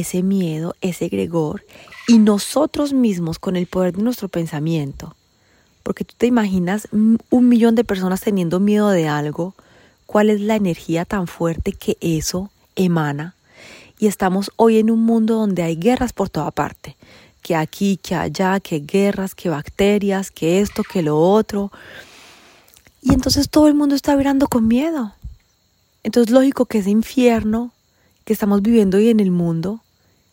ese 0.00 0.22
miedo, 0.22 0.74
ese 0.80 1.06
egregor, 1.06 1.64
y 2.08 2.18
nosotros 2.18 2.92
mismos 2.92 3.38
con 3.38 3.56
el 3.56 3.66
poder 3.66 3.94
de 3.94 4.02
nuestro 4.02 4.28
pensamiento, 4.28 5.14
porque 5.82 6.04
tú 6.04 6.14
te 6.16 6.26
imaginas 6.26 6.88
un 6.92 7.48
millón 7.48 7.74
de 7.74 7.84
personas 7.84 8.22
teniendo 8.22 8.58
miedo 8.58 8.88
de 8.88 9.06
algo, 9.08 9.54
cuál 10.06 10.30
es 10.30 10.40
la 10.40 10.56
energía 10.56 11.04
tan 11.04 11.26
fuerte 11.26 11.72
que 11.72 11.98
eso 12.00 12.50
emana. 12.74 13.34
Y 13.98 14.06
estamos 14.06 14.50
hoy 14.56 14.78
en 14.78 14.90
un 14.90 15.04
mundo 15.04 15.36
donde 15.36 15.62
hay 15.62 15.76
guerras 15.76 16.12
por 16.12 16.30
toda 16.30 16.50
parte, 16.50 16.96
que 17.42 17.54
aquí, 17.54 17.98
que 18.02 18.14
allá, 18.14 18.60
que 18.60 18.80
guerras, 18.80 19.34
que 19.34 19.48
bacterias, 19.48 20.30
que 20.30 20.60
esto, 20.60 20.82
que 20.84 21.02
lo 21.02 21.18
otro. 21.18 21.70
Y 23.02 23.12
entonces 23.12 23.48
todo 23.50 23.68
el 23.68 23.74
mundo 23.74 23.94
está 23.94 24.14
vibrando 24.14 24.48
con 24.48 24.66
miedo. 24.66 25.12
Entonces 26.02 26.32
lógico 26.32 26.66
que 26.66 26.78
ese 26.78 26.90
infierno 26.90 27.72
que 28.24 28.32
estamos 28.32 28.62
viviendo 28.62 28.98
hoy 28.98 29.08
en 29.08 29.20
el 29.20 29.30
mundo, 29.30 29.80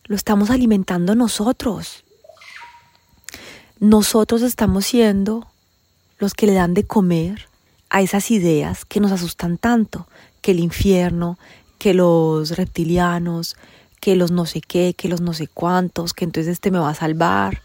lo 0.04 0.16
estamos 0.16 0.50
alimentando 0.50 1.14
nosotros. 1.14 2.04
Nosotros 3.78 4.42
estamos 4.42 4.86
siendo 4.86 5.46
los 6.18 6.34
que 6.34 6.46
le 6.46 6.54
dan 6.54 6.74
de 6.74 6.84
comer 6.84 7.48
a 7.88 8.02
esas 8.02 8.30
ideas 8.30 8.84
que 8.84 9.00
nos 9.00 9.12
asustan 9.12 9.58
tanto, 9.58 10.06
que 10.42 10.52
el 10.52 10.60
infierno, 10.60 11.38
que 11.78 11.94
los 11.94 12.56
reptilianos, 12.56 13.56
que 14.00 14.16
los 14.16 14.30
no 14.30 14.46
sé 14.46 14.60
qué, 14.60 14.94
que 14.96 15.08
los 15.08 15.20
no 15.20 15.32
sé 15.32 15.46
cuántos, 15.46 16.14
que 16.14 16.24
entonces 16.24 16.52
este 16.52 16.70
me 16.70 16.78
va 16.78 16.90
a 16.90 16.94
salvar. 16.94 17.62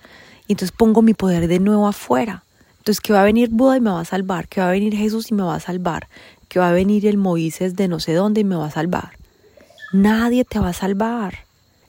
Y 0.48 0.54
entonces 0.54 0.76
pongo 0.76 1.02
mi 1.02 1.14
poder 1.14 1.48
de 1.48 1.60
nuevo 1.60 1.88
afuera. 1.88 2.44
Entonces 2.80 3.02
que 3.02 3.14
va 3.14 3.22
a 3.22 3.26
venir 3.26 3.50
Buda 3.50 3.78
y 3.78 3.82
me 3.82 3.90
va 3.90 4.02
a 4.02 4.06
salvar, 4.06 4.48
que 4.48 4.62
va 4.62 4.70
a 4.70 4.72
venir 4.72 4.96
Jesús 4.96 5.32
y 5.32 5.34
me 5.34 5.44
va 5.44 5.56
a 5.56 5.60
salvar, 5.60 6.08
que 6.48 6.60
va 6.60 6.70
a 6.70 6.74
venir 6.74 7.08
el 7.08 7.18
Moisés 7.18 7.76
de 7.76 7.88
no 7.88 8.00
sé 8.00 8.14
dónde 8.14 8.42
y 8.42 8.44
me 8.44 8.56
va 8.56 8.68
a 8.68 8.72
salvar. 8.72 9.18
Nadie 9.94 10.46
te 10.46 10.60
va 10.60 10.70
a 10.70 10.74
salvar. 10.74 11.46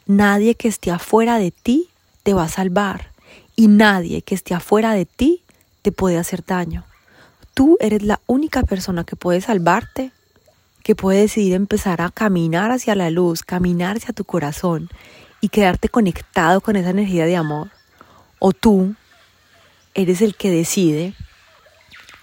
Nadie 0.06 0.54
que 0.54 0.68
esté 0.68 0.90
afuera 0.90 1.38
de 1.38 1.50
ti 1.50 1.88
te 2.22 2.34
va 2.34 2.44
a 2.44 2.48
salvar. 2.48 3.10
Y 3.56 3.68
nadie 3.68 4.22
que 4.22 4.34
esté 4.34 4.54
afuera 4.54 4.92
de 4.92 5.06
ti 5.06 5.42
te 5.82 5.92
puede 5.92 6.18
hacer 6.18 6.44
daño. 6.44 6.84
Tú 7.54 7.76
eres 7.80 8.02
la 8.02 8.20
única 8.26 8.62
persona 8.62 9.04
que 9.04 9.16
puede 9.16 9.40
salvarte, 9.40 10.12
que 10.82 10.94
puede 10.94 11.20
decidir 11.20 11.54
empezar 11.54 12.02
a 12.02 12.10
caminar 12.10 12.70
hacia 12.70 12.94
la 12.94 13.10
luz, 13.10 13.42
caminar 13.42 13.96
hacia 13.96 14.12
tu 14.12 14.24
corazón 14.24 14.88
y 15.40 15.48
quedarte 15.48 15.88
conectado 15.88 16.60
con 16.60 16.76
esa 16.76 16.90
energía 16.90 17.24
de 17.24 17.36
amor. 17.36 17.70
O 18.38 18.52
tú 18.52 18.94
eres 19.94 20.20
el 20.20 20.36
que 20.36 20.50
decide 20.50 21.14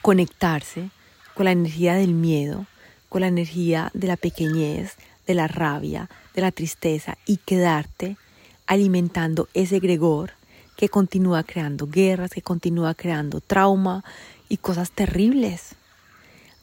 conectarse 0.01 0.91
con 1.33 1.45
la 1.45 1.51
energía 1.51 1.95
del 1.95 2.13
miedo, 2.13 2.67
con 3.09 3.21
la 3.21 3.27
energía 3.27 3.89
de 3.93 4.07
la 4.07 4.17
pequeñez, 4.17 4.97
de 5.27 5.33
la 5.33 5.47
rabia, 5.47 6.09
de 6.33 6.41
la 6.41 6.51
tristeza 6.51 7.17
y 7.25 7.38
quedarte 7.38 8.17
alimentando 8.65 9.49
ese 9.53 9.79
gregor 9.79 10.31
que 10.75 10.89
continúa 10.89 11.43
creando 11.43 11.88
guerras, 11.88 12.31
que 12.31 12.41
continúa 12.41 12.93
creando 12.93 13.41
trauma 13.41 14.03
y 14.49 14.57
cosas 14.57 14.91
terribles. 14.91 15.75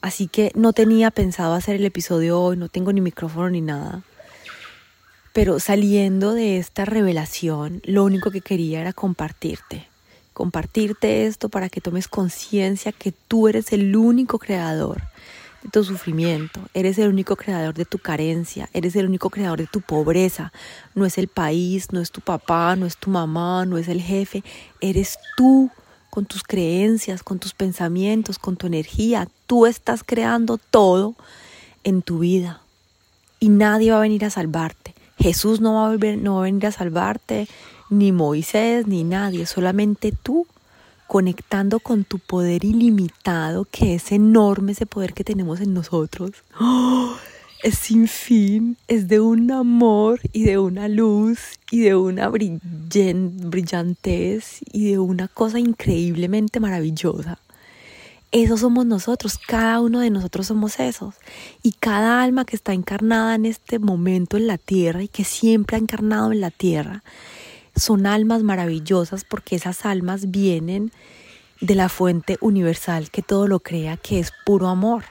Así 0.01 0.27
que 0.27 0.51
no 0.55 0.73
tenía 0.73 1.11
pensado 1.11 1.53
hacer 1.53 1.75
el 1.75 1.85
episodio 1.85 2.41
hoy, 2.41 2.57
no 2.57 2.69
tengo 2.69 2.91
ni 2.91 3.01
micrófono 3.01 3.49
ni 3.49 3.61
nada. 3.61 4.01
Pero 5.33 5.59
saliendo 5.59 6.33
de 6.33 6.57
esta 6.57 6.85
revelación, 6.85 7.81
lo 7.85 8.03
único 8.03 8.31
que 8.31 8.41
quería 8.41 8.81
era 8.81 8.93
compartirte 8.93 9.91
compartirte 10.33 11.27
esto 11.27 11.49
para 11.49 11.69
que 11.69 11.81
tomes 11.81 12.07
conciencia 12.07 12.91
que 12.91 13.11
tú 13.11 13.47
eres 13.47 13.73
el 13.73 13.95
único 13.95 14.39
creador 14.39 15.03
de 15.63 15.69
tu 15.69 15.83
sufrimiento, 15.83 16.59
eres 16.73 16.97
el 16.97 17.09
único 17.09 17.35
creador 17.35 17.73
de 17.73 17.85
tu 17.85 17.99
carencia, 17.99 18.69
eres 18.73 18.95
el 18.95 19.05
único 19.07 19.29
creador 19.29 19.59
de 19.59 19.67
tu 19.67 19.81
pobreza. 19.81 20.51
No 20.95 21.05
es 21.05 21.17
el 21.17 21.27
país, 21.27 21.91
no 21.91 21.99
es 21.99 22.11
tu 22.11 22.21
papá, 22.21 22.75
no 22.75 22.85
es 22.85 22.97
tu 22.97 23.09
mamá, 23.09 23.65
no 23.65 23.77
es 23.77 23.87
el 23.87 24.01
jefe, 24.01 24.43
eres 24.79 25.17
tú 25.37 25.69
con 26.09 26.25
tus 26.25 26.43
creencias, 26.43 27.23
con 27.23 27.39
tus 27.39 27.53
pensamientos, 27.53 28.39
con 28.39 28.57
tu 28.57 28.67
energía. 28.67 29.27
Tú 29.47 29.65
estás 29.65 30.03
creando 30.03 30.57
todo 30.57 31.15
en 31.83 32.01
tu 32.01 32.19
vida 32.19 32.61
y 33.39 33.49
nadie 33.49 33.91
va 33.91 33.97
a 33.97 34.01
venir 34.01 34.25
a 34.25 34.29
salvarte. 34.29 34.93
Jesús 35.17 35.61
no 35.61 35.75
va 35.75 35.85
a, 35.85 35.89
volver, 35.89 36.17
no 36.17 36.35
va 36.35 36.41
a 36.41 36.43
venir 36.43 36.65
a 36.65 36.71
salvarte, 36.71 37.47
ni 37.89 38.11
Moisés, 38.11 38.87
ni 38.87 39.03
nadie, 39.03 39.45
solamente 39.45 40.11
tú 40.11 40.47
conectando 41.11 41.81
con 41.81 42.05
tu 42.05 42.19
poder 42.19 42.63
ilimitado, 42.63 43.65
que 43.69 43.95
es 43.95 44.13
enorme 44.13 44.71
ese 44.71 44.85
poder 44.85 45.13
que 45.13 45.25
tenemos 45.25 45.59
en 45.59 45.73
nosotros. 45.73 46.31
¡Oh! 46.57 47.17
Es 47.61 47.77
sin 47.79 48.07
fin, 48.07 48.77
es 48.87 49.09
de 49.09 49.19
un 49.19 49.51
amor 49.51 50.21
y 50.31 50.43
de 50.43 50.57
una 50.57 50.87
luz 50.87 51.59
y 51.69 51.81
de 51.81 51.95
una 51.95 52.29
brillantez 52.29 53.49
y 54.71 54.91
de 54.91 54.99
una 54.99 55.27
cosa 55.27 55.59
increíblemente 55.59 56.61
maravillosa. 56.61 57.39
Eso 58.31 58.55
somos 58.55 58.85
nosotros, 58.85 59.37
cada 59.37 59.81
uno 59.81 59.99
de 59.99 60.11
nosotros 60.11 60.47
somos 60.47 60.79
esos. 60.79 61.15
Y 61.61 61.73
cada 61.73 62.23
alma 62.23 62.45
que 62.45 62.55
está 62.55 62.71
encarnada 62.71 63.35
en 63.35 63.45
este 63.45 63.79
momento 63.79 64.37
en 64.37 64.47
la 64.47 64.57
tierra 64.57 65.03
y 65.03 65.09
que 65.09 65.25
siempre 65.25 65.75
ha 65.75 65.79
encarnado 65.81 66.31
en 66.31 66.39
la 66.39 66.51
tierra, 66.51 67.03
son 67.75 68.05
almas 68.05 68.43
maravillosas 68.43 69.23
porque 69.23 69.55
esas 69.55 69.85
almas 69.85 70.31
vienen 70.31 70.91
de 71.61 71.75
la 71.75 71.89
fuente 71.89 72.37
universal 72.41 73.11
que 73.11 73.21
todo 73.21 73.47
lo 73.47 73.59
crea, 73.59 73.97
que 73.97 74.19
es 74.19 74.31
puro 74.45 74.67
amor. 74.67 75.03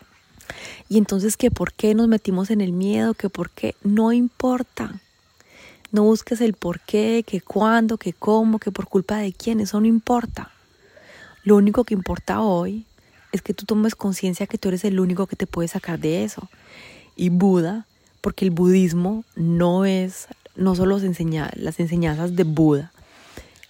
Y 0.89 0.99
entonces 0.99 1.37
que 1.37 1.51
por 1.51 1.73
qué 1.73 1.95
nos 1.95 2.09
metimos 2.09 2.51
en 2.51 2.61
el 2.61 2.73
miedo, 2.73 3.15
que 3.15 3.29
por 3.29 3.51
qué 3.51 3.75
no 3.83 4.13
importa. 4.13 5.01
No 5.93 6.05
busques 6.05 6.41
el 6.41 6.55
por 6.55 6.81
qué, 6.81 7.25
que 7.27 7.41
cuándo, 7.41 7.99
que 7.99 8.13
cómo, 8.13 8.59
que 8.59 8.71
por 8.71 8.89
culpa 8.89 9.19
de 9.19 9.33
quién, 9.33 9.61
eso 9.61 9.81
no 9.81 9.87
importa. 9.87 10.51
Lo 11.45 11.57
único 11.57 11.85
que 11.85 11.95
importa 11.95 12.41
hoy 12.41 12.85
es 13.33 13.43
que 13.43 13.55
tú 13.55 13.65
tomes 13.65 13.95
conciencia 13.95 14.47
que 14.47 14.59
tú 14.59 14.69
eres 14.69 14.85
el 14.85 15.01
único 15.01 15.27
que 15.27 15.37
te 15.37 15.47
puede 15.47 15.69
sacar 15.69 15.99
de 15.99 16.25
eso. 16.25 16.49
Y 17.17 17.29
Buda, 17.29 17.87
porque 18.21 18.45
el 18.45 18.51
budismo 18.51 19.25
no 19.37 19.85
es 19.85 20.27
no 20.61 20.75
solo 20.75 20.99
las 20.99 21.81
enseñanzas 21.81 22.37
de 22.37 22.45
Buda. 22.45 22.93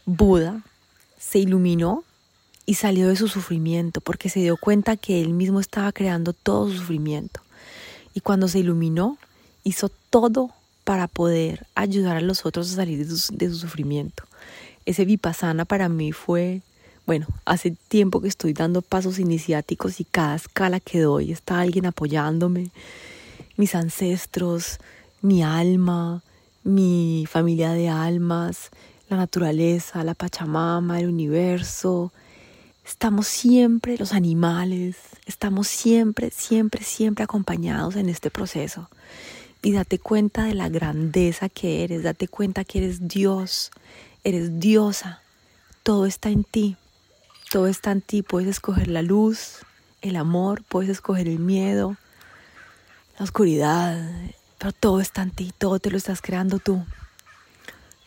Buda 0.07 0.62
se 1.18 1.38
iluminó 1.38 2.05
y 2.66 2.74
salió 2.74 3.09
de 3.09 3.16
su 3.16 3.29
sufrimiento 3.29 4.00
porque 4.00 4.29
se 4.29 4.40
dio 4.40 4.57
cuenta 4.57 4.96
que 4.96 5.22
él 5.22 5.33
mismo 5.33 5.61
estaba 5.61 5.92
creando 5.92 6.33
todo 6.33 6.68
su 6.68 6.79
sufrimiento. 6.79 7.40
Y 8.12 8.20
cuando 8.20 8.48
se 8.48 8.59
iluminó, 8.59 9.18
hizo 9.62 9.90
todo 10.11 10.50
para 10.83 11.07
poder 11.07 11.66
ayudar 11.76 12.16
a 12.16 12.20
los 12.20 12.44
otros 12.44 12.72
a 12.72 12.76
salir 12.76 13.07
de 13.07 13.16
su, 13.16 13.37
de 13.37 13.48
su 13.48 13.57
sufrimiento. 13.57 14.24
Ese 14.85 15.05
vipassana 15.05 15.64
para 15.64 15.88
mí 15.88 16.11
fue, 16.11 16.62
bueno, 17.07 17.29
hace 17.44 17.76
tiempo 17.88 18.20
que 18.20 18.29
estoy 18.29 18.53
dando 18.53 18.83
pasos 18.83 19.20
iniciáticos 19.20 20.00
y 20.00 20.05
cada 20.05 20.35
escala 20.35 20.81
que 20.81 21.00
doy 21.00 21.31
está 21.31 21.61
alguien 21.61 21.87
apoyándome, 21.87 22.70
mis 23.57 23.76
ancestros, 23.76 24.81
mi 25.22 25.44
alma, 25.44 26.22
mi 26.62 27.27
familia 27.29 27.73
de 27.73 27.88
almas, 27.88 28.70
la 29.09 29.16
naturaleza, 29.16 30.05
la 30.05 30.14
Pachamama, 30.14 31.01
el 31.01 31.09
universo. 31.09 32.12
Estamos 32.85 33.27
siempre, 33.27 33.96
los 33.99 34.12
animales, 34.12 34.96
estamos 35.27 35.68
siempre, 35.68 36.31
siempre, 36.31 36.85
siempre 36.85 37.25
acompañados 37.25 37.96
en 37.96 38.09
este 38.09 38.31
proceso. 38.31 38.88
Y 39.62 39.73
date 39.73 39.99
cuenta 39.99 40.44
de 40.44 40.55
la 40.55 40.68
grandeza 40.68 41.49
que 41.49 41.85
eres, 41.85 42.03
date 42.03 42.29
cuenta 42.29 42.64
que 42.64 42.79
eres 42.79 43.09
Dios, 43.09 43.70
eres 44.25 44.59
diosa. 44.59 45.23
Todo 45.83 46.07
está 46.07 46.31
en 46.31 46.44
ti, 46.44 46.77
todo 47.51 47.66
está 47.66 47.92
en 47.92 48.01
ti. 48.01 48.23
Puedes 48.23 48.49
escoger 48.49 48.88
la 48.88 49.03
luz, 49.03 49.59
el 50.03 50.16
amor, 50.16 50.62
puedes 50.64 50.90
escoger 50.90 51.29
el 51.29 51.38
miedo, 51.38 51.96
la 53.18 53.25
oscuridad, 53.25 54.11
pero 54.61 54.73
todo 54.73 55.01
está 55.01 55.23
en 55.23 55.31
ti, 55.31 55.55
todo 55.57 55.79
te 55.79 55.90
lo 55.90 55.96
estás 55.96 56.20
creando 56.20 56.59
tú. 56.59 56.85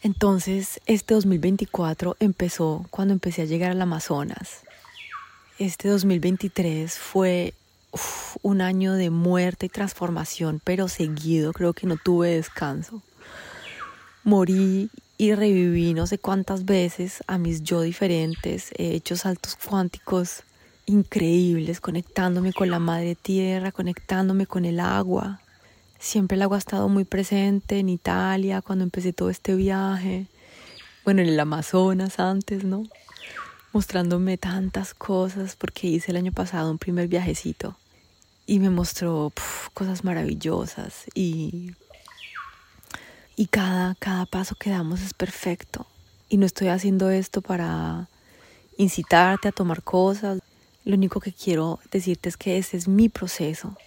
Entonces, 0.03 0.79
este 0.85 1.15
2024 1.15 2.15
empezó 2.19 2.85
cuando 2.91 3.11
empecé 3.11 3.41
a 3.41 3.45
llegar 3.45 3.71
al 3.71 3.81
Amazonas. 3.81 4.59
Este 5.57 5.89
2023 5.89 6.95
fue 6.95 7.55
un 8.43 8.61
año 8.61 8.93
de 8.93 9.09
muerte 9.09 9.65
y 9.65 9.69
transformación, 9.69 10.61
pero 10.63 10.87
seguido, 10.89 11.53
creo 11.53 11.73
que 11.73 11.87
no 11.87 11.97
tuve 11.97 12.35
descanso. 12.35 13.01
Morí 14.23 14.91
y 15.17 15.33
reviví 15.33 15.95
no 15.95 16.05
sé 16.05 16.19
cuántas 16.19 16.65
veces 16.65 17.23
a 17.25 17.39
mis 17.39 17.63
yo 17.63 17.81
diferentes, 17.81 18.69
he 18.77 18.93
hecho 18.93 19.15
saltos 19.15 19.55
cuánticos 19.55 20.43
increíbles, 20.85 21.81
conectándome 21.81 22.53
con 22.53 22.69
la 22.69 22.77
madre 22.77 23.15
tierra, 23.15 23.71
conectándome 23.71 24.45
con 24.45 24.65
el 24.65 24.79
agua, 24.79 25.39
Siempre 26.03 26.35
el 26.35 26.41
agua 26.41 26.57
ha 26.57 26.59
estado 26.59 26.89
muy 26.89 27.05
presente 27.05 27.79
en 27.79 27.87
Italia 27.87 28.61
cuando 28.61 28.83
empecé 28.83 29.13
todo 29.13 29.29
este 29.29 29.55
viaje. 29.55 30.27
Bueno, 31.05 31.21
en 31.21 31.29
el 31.29 31.39
Amazonas 31.39 32.19
antes, 32.19 32.65
¿no? 32.65 32.83
Mostrándome 33.71 34.37
tantas 34.37 34.93
cosas 34.93 35.55
porque 35.55 35.87
hice 35.87 36.11
el 36.11 36.17
año 36.17 36.33
pasado 36.33 36.69
un 36.69 36.77
primer 36.77 37.07
viajecito 37.07 37.77
y 38.45 38.59
me 38.59 38.69
mostró 38.69 39.31
cosas 39.73 40.03
maravillosas 40.03 41.05
y, 41.15 41.71
y 43.37 43.45
cada, 43.45 43.95
cada 43.95 44.25
paso 44.25 44.55
que 44.55 44.71
damos 44.71 44.99
es 44.99 45.13
perfecto. 45.13 45.87
Y 46.27 46.35
no 46.35 46.45
estoy 46.45 46.67
haciendo 46.67 47.11
esto 47.11 47.41
para 47.41 48.09
incitarte 48.77 49.47
a 49.47 49.53
tomar 49.53 49.81
cosas. 49.83 50.41
Lo 50.83 50.95
único 50.95 51.21
que 51.21 51.31
quiero 51.31 51.79
decirte 51.91 52.27
es 52.27 52.35
que 52.35 52.57
ese 52.57 52.75
es 52.75 52.89
mi 52.89 53.07
proceso 53.07 53.77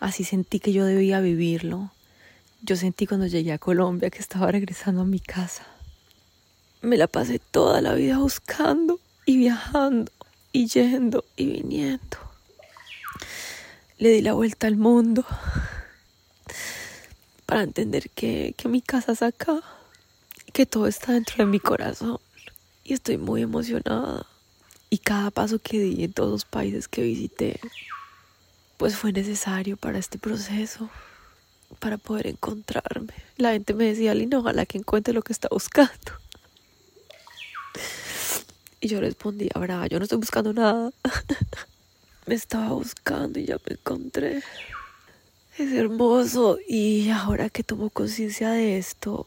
Así 0.00 0.24
sentí 0.24 0.60
que 0.60 0.72
yo 0.72 0.86
debía 0.86 1.20
vivirlo. 1.20 1.92
Yo 2.62 2.76
sentí 2.76 3.06
cuando 3.06 3.26
llegué 3.26 3.52
a 3.52 3.58
Colombia 3.58 4.08
que 4.08 4.18
estaba 4.18 4.50
regresando 4.50 5.02
a 5.02 5.04
mi 5.04 5.20
casa. 5.20 5.66
Me 6.80 6.96
la 6.96 7.06
pasé 7.06 7.38
toda 7.38 7.82
la 7.82 7.92
vida 7.92 8.16
buscando 8.16 8.98
y 9.26 9.36
viajando 9.36 10.10
y 10.52 10.66
yendo 10.68 11.26
y 11.36 11.46
viniendo. 11.46 12.16
Le 13.98 14.08
di 14.08 14.22
la 14.22 14.32
vuelta 14.32 14.66
al 14.66 14.76
mundo 14.76 15.26
para 17.44 17.62
entender 17.62 18.08
que, 18.08 18.54
que 18.56 18.68
mi 18.68 18.80
casa 18.80 19.12
es 19.12 19.22
acá, 19.22 19.60
que 20.54 20.64
todo 20.64 20.86
está 20.86 21.12
dentro 21.12 21.36
de 21.44 21.46
mi 21.46 21.60
corazón. 21.60 22.18
Y 22.84 22.94
estoy 22.94 23.18
muy 23.18 23.42
emocionada. 23.42 24.24
Y 24.88 24.98
cada 24.98 25.30
paso 25.30 25.58
que 25.58 25.78
di 25.78 26.04
en 26.04 26.14
todos 26.14 26.30
los 26.30 26.44
países 26.46 26.88
que 26.88 27.02
visité 27.02 27.60
pues 28.80 28.96
fue 28.96 29.12
necesario 29.12 29.76
para 29.76 29.98
este 29.98 30.18
proceso, 30.18 30.88
para 31.80 31.98
poder 31.98 32.28
encontrarme. 32.28 33.12
La 33.36 33.52
gente 33.52 33.74
me 33.74 33.84
decía, 33.84 34.14
Lina, 34.14 34.38
ojalá 34.38 34.64
que 34.64 34.78
encuentre 34.78 35.12
lo 35.12 35.20
que 35.20 35.34
está 35.34 35.48
buscando. 35.50 35.90
Y 38.80 38.88
yo 38.88 38.98
respondí, 39.00 39.50
ahora 39.54 39.86
yo 39.86 39.98
no 39.98 40.04
estoy 40.04 40.16
buscando 40.16 40.54
nada. 40.54 40.92
me 42.26 42.34
estaba 42.34 42.72
buscando 42.72 43.38
y 43.38 43.44
ya 43.44 43.58
me 43.68 43.74
encontré. 43.74 44.42
Es 45.58 45.72
hermoso 45.72 46.58
y 46.66 47.10
ahora 47.10 47.50
que 47.50 47.62
tomo 47.62 47.90
conciencia 47.90 48.48
de 48.48 48.78
esto, 48.78 49.26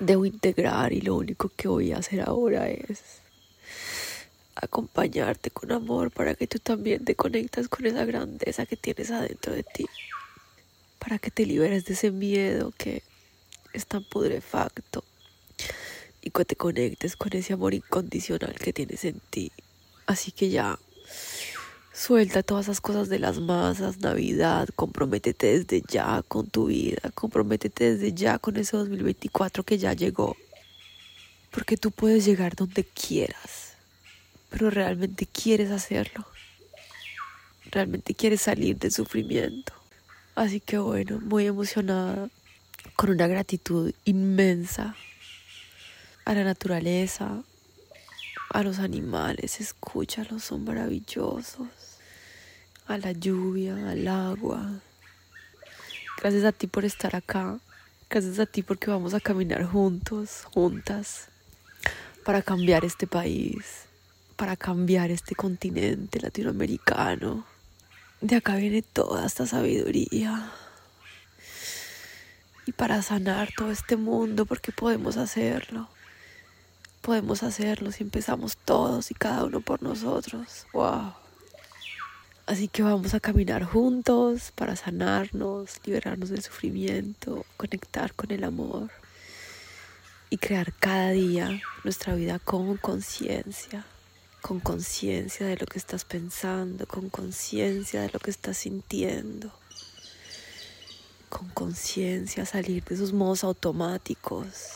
debo 0.00 0.24
integrar 0.24 0.94
y 0.94 1.02
lo 1.02 1.16
único 1.16 1.52
que 1.54 1.68
voy 1.68 1.92
a 1.92 1.98
hacer 1.98 2.22
ahora 2.22 2.70
es 2.70 3.23
acompañarte 4.54 5.50
con 5.50 5.72
amor 5.72 6.10
para 6.10 6.34
que 6.34 6.46
tú 6.46 6.58
también 6.58 7.04
te 7.04 7.14
conectas 7.14 7.68
con 7.68 7.86
esa 7.86 8.04
grandeza 8.04 8.66
que 8.66 8.76
tienes 8.76 9.10
adentro 9.10 9.52
de 9.52 9.62
ti, 9.62 9.86
para 10.98 11.18
que 11.18 11.30
te 11.30 11.46
liberes 11.46 11.84
de 11.84 11.94
ese 11.94 12.10
miedo 12.10 12.72
que 12.76 13.02
es 13.72 13.86
tan 13.86 14.04
pudrefacto 14.04 15.04
y 16.22 16.30
que 16.30 16.44
te 16.44 16.56
conectes 16.56 17.16
con 17.16 17.32
ese 17.34 17.52
amor 17.52 17.74
incondicional 17.74 18.54
que 18.54 18.72
tienes 18.72 19.04
en 19.04 19.20
ti. 19.30 19.52
Así 20.06 20.32
que 20.32 20.48
ya, 20.48 20.78
suelta 21.92 22.42
todas 22.42 22.66
esas 22.66 22.80
cosas 22.80 23.08
de 23.08 23.18
las 23.18 23.40
masas, 23.40 23.98
Navidad, 23.98 24.68
comprométete 24.74 25.58
desde 25.58 25.82
ya 25.88 26.22
con 26.26 26.48
tu 26.48 26.66
vida, 26.66 27.10
comprométete 27.14 27.96
desde 27.96 28.12
ya 28.14 28.38
con 28.38 28.56
ese 28.56 28.76
2024 28.76 29.64
que 29.64 29.78
ya 29.78 29.92
llegó, 29.92 30.36
porque 31.50 31.76
tú 31.76 31.90
puedes 31.90 32.24
llegar 32.24 32.54
donde 32.54 32.84
quieras 32.84 33.73
pero 34.54 34.70
realmente 34.70 35.26
quieres 35.26 35.72
hacerlo. 35.72 36.24
Realmente 37.72 38.14
quieres 38.14 38.42
salir 38.42 38.78
del 38.78 38.92
sufrimiento. 38.92 39.72
Así 40.36 40.60
que 40.60 40.78
bueno, 40.78 41.18
muy 41.18 41.46
emocionada, 41.46 42.30
con 42.94 43.10
una 43.10 43.26
gratitud 43.26 43.92
inmensa 44.04 44.94
a 46.24 46.34
la 46.34 46.44
naturaleza, 46.44 47.42
a 48.50 48.62
los 48.62 48.78
animales, 48.78 49.60
escúchalos, 49.60 50.44
son 50.44 50.62
maravillosos. 50.62 51.66
A 52.86 52.96
la 52.96 53.10
lluvia, 53.10 53.74
al 53.90 54.06
agua. 54.06 54.70
Gracias 56.20 56.44
a 56.44 56.52
ti 56.52 56.68
por 56.68 56.84
estar 56.84 57.16
acá. 57.16 57.58
Gracias 58.08 58.38
a 58.38 58.46
ti 58.46 58.62
porque 58.62 58.88
vamos 58.88 59.14
a 59.14 59.20
caminar 59.20 59.64
juntos, 59.64 60.44
juntas, 60.44 61.26
para 62.24 62.40
cambiar 62.40 62.84
este 62.84 63.08
país, 63.08 63.88
para 64.34 64.56
cambiar 64.56 65.10
este 65.10 65.34
continente 65.34 66.20
latinoamericano. 66.20 67.46
De 68.20 68.36
acá 68.36 68.56
viene 68.56 68.82
toda 68.82 69.26
esta 69.26 69.46
sabiduría. 69.46 70.50
Y 72.66 72.72
para 72.72 73.02
sanar 73.02 73.50
todo 73.56 73.70
este 73.70 73.96
mundo, 73.96 74.46
porque 74.46 74.72
podemos 74.72 75.16
hacerlo. 75.16 75.88
Podemos 77.00 77.42
hacerlo 77.42 77.92
si 77.92 78.02
empezamos 78.02 78.56
todos 78.56 79.10
y 79.10 79.14
cada 79.14 79.44
uno 79.44 79.60
por 79.60 79.82
nosotros. 79.82 80.66
¡Wow! 80.72 81.12
Así 82.46 82.68
que 82.68 82.82
vamos 82.82 83.14
a 83.14 83.20
caminar 83.20 83.64
juntos 83.64 84.52
para 84.54 84.76
sanarnos, 84.76 85.80
liberarnos 85.84 86.30
del 86.30 86.42
sufrimiento, 86.42 87.44
conectar 87.56 88.14
con 88.14 88.30
el 88.30 88.44
amor 88.44 88.90
y 90.30 90.38
crear 90.38 90.72
cada 90.74 91.10
día 91.10 91.60
nuestra 91.84 92.14
vida 92.14 92.38
con 92.38 92.76
conciencia 92.76 93.86
con 94.44 94.60
conciencia 94.60 95.46
de 95.46 95.56
lo 95.56 95.64
que 95.64 95.78
estás 95.78 96.04
pensando, 96.04 96.86
con 96.86 97.08
conciencia 97.08 98.02
de 98.02 98.10
lo 98.12 98.18
que 98.18 98.30
estás 98.30 98.58
sintiendo, 98.58 99.50
con 101.30 101.48
conciencia 101.48 102.44
salir 102.44 102.84
de 102.84 102.94
esos 102.94 103.14
modos 103.14 103.42
automáticos. 103.42 104.66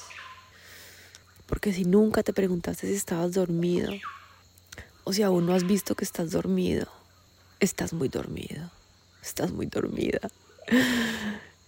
Porque 1.47 1.75
si 1.75 1.85
nunca 1.85 2.23
te 2.23 2.33
preguntaste 2.33 2.87
si 2.87 2.95
estabas 2.95 3.33
dormido 3.35 3.93
o 5.05 5.13
si 5.13 5.23
aún 5.23 5.45
no 5.45 5.53
has 5.53 5.67
visto 5.67 5.95
que 5.95 6.05
estás 6.05 6.31
dormido, 6.31 6.89
estás 7.61 7.93
muy 7.93 8.09
dormido, 8.09 8.71
estás 9.23 9.53
muy 9.53 9.67
dormida. 9.67 10.31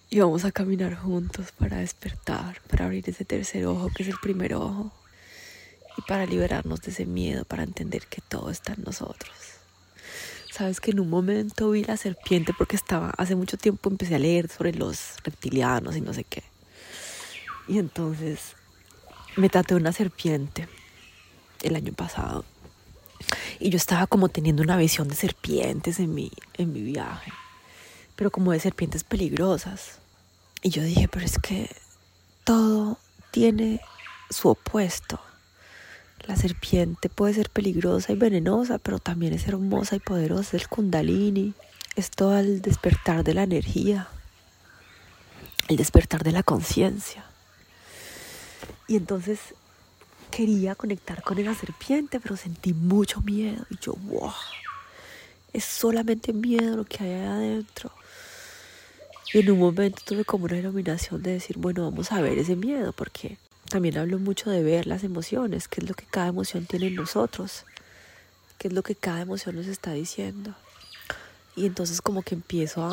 Y 0.09 0.21
vamos 0.21 0.47
a 0.47 0.53
caminar 0.53 0.97
juntos 0.97 1.53
para 1.53 1.77
despertar, 1.77 2.63
para 2.63 2.87
abrir 2.87 3.07
ese 3.11 3.27
tercer 3.27 3.67
ojo 3.67 3.91
que 3.95 4.05
es 4.05 4.09
el 4.09 4.19
primer 4.23 4.55
ojo 4.55 4.91
y 5.97 6.03
para 6.03 6.27
liberarnos 6.27 6.81
de 6.83 6.91
ese 6.91 7.07
miedo, 7.07 7.45
para 7.45 7.63
entender 7.63 8.07
que 8.07 8.21
todo 8.21 8.51
está 8.51 8.75
en 8.75 8.83
nosotros. 8.85 9.33
Sabes 10.53 10.81
que 10.81 10.91
en 10.91 11.01
un 11.01 11.09
momento 11.09 11.71
vi 11.71 11.85
la 11.85 11.97
serpiente 11.97 12.53
porque 12.57 12.77
estaba, 12.77 13.11
hace 13.17 13.37
mucho 13.37 13.57
tiempo 13.57 13.89
empecé 13.89 14.17
a 14.17 14.19
leer 14.19 14.49
sobre 14.49 14.73
los 14.73 15.15
reptilianos 15.25 15.97
y 15.97 16.01
no 16.01 16.13
sé 16.13 16.25
qué. 16.25 16.43
Y 17.69 17.79
entonces 17.79 18.57
me 19.37 19.49
traté 19.49 19.75
una 19.75 19.93
serpiente 19.93 20.69
el 21.63 21.77
año 21.77 21.93
pasado. 21.93 22.45
Y 23.59 23.71
yo 23.71 23.77
estaba 23.77 24.07
como 24.07 24.29
teniendo 24.29 24.63
una 24.63 24.77
visión 24.77 25.09
de 25.09 25.15
serpientes 25.15 26.01
en 26.01 26.15
mi, 26.15 26.33
en 26.55 26.73
mi 26.73 26.83
viaje, 26.83 27.33
pero 28.17 28.31
como 28.31 28.53
de 28.53 28.61
serpientes 28.61 29.05
peligrosas. 29.05 29.99
Y 30.63 30.71
yo 30.71 30.83
dije, 30.83 31.09
pero 31.09 31.25
es 31.25 31.39
que 31.39 31.71
todo 32.45 32.99
tiene 33.31 33.81
su 34.31 34.49
opuesto. 34.49 35.21
La 36.27 36.37
serpiente 36.37 37.09
puede 37.09 37.35
ser 37.35 37.51
peligrosa 37.51 38.13
y 38.13 38.17
venenosa, 38.17 38.79
pero 38.79 38.99
también 38.99 39.33
es 39.33 39.49
hermosa 39.49 39.97
y 39.97 40.01
poderosa. 40.01 40.57
El 40.57 40.69
kundalini 40.69 41.55
es 41.97 42.11
todo 42.11 42.39
el 42.39 42.63
despertar 42.63 43.25
de 43.25 43.35
la 43.35 43.43
energía, 43.43 44.09
el 45.69 45.77
despertar 45.77 46.23
de 46.23 46.33
la 46.33 46.43
conciencia. 46.43 47.25
Y 48.87 48.97
entonces 48.97 49.39
quería 50.31 50.75
conectar 50.75 51.23
con 51.23 51.39
esa 51.39 51.55
serpiente, 51.55 52.21
pero 52.21 52.37
sentí 52.37 52.75
mucho 52.75 53.21
miedo. 53.23 53.65
Y 53.71 53.79
yo, 53.81 53.95
wow, 53.95 54.33
es 55.53 55.65
solamente 55.65 56.33
miedo 56.33 56.77
lo 56.77 56.85
que 56.85 57.03
hay 57.03 57.13
ahí 57.13 57.27
adentro. 57.27 57.91
Y 59.33 59.39
en 59.39 59.51
un 59.53 59.59
momento 59.59 60.03
tuve 60.05 60.25
como 60.25 60.45
una 60.47 60.59
iluminación 60.59 61.23
de 61.23 61.33
decir, 61.33 61.57
bueno, 61.57 61.85
vamos 61.85 62.11
a 62.13 62.21
ver 62.21 62.39
ese 62.39 62.57
miedo, 62.57 62.93
porque 62.93 63.39
también 63.71 63.97
hablo 63.97 64.19
mucho 64.19 64.51
de 64.51 64.63
ver 64.63 64.87
las 64.87 65.05
emociones, 65.05 65.69
qué 65.69 65.81
es 65.81 65.89
lo 65.89 65.95
que 65.95 66.05
cada 66.05 66.27
emoción 66.27 66.67
tiene 66.67 66.89
en 66.89 66.97
nosotros, 66.97 67.65
qué 68.59 68.69
es 68.69 68.75
lo 68.75 68.83
que 68.83 68.97
cada 68.97 69.23
emoción 69.23 69.57
nos 69.57 69.67
está 69.67 69.93
diciendo. 69.93 70.55
Y 71.57 71.67
entonces 71.67 72.03
como 72.03 72.23
que 72.23 72.35
empiezo 72.35 72.85
a, 72.85 72.93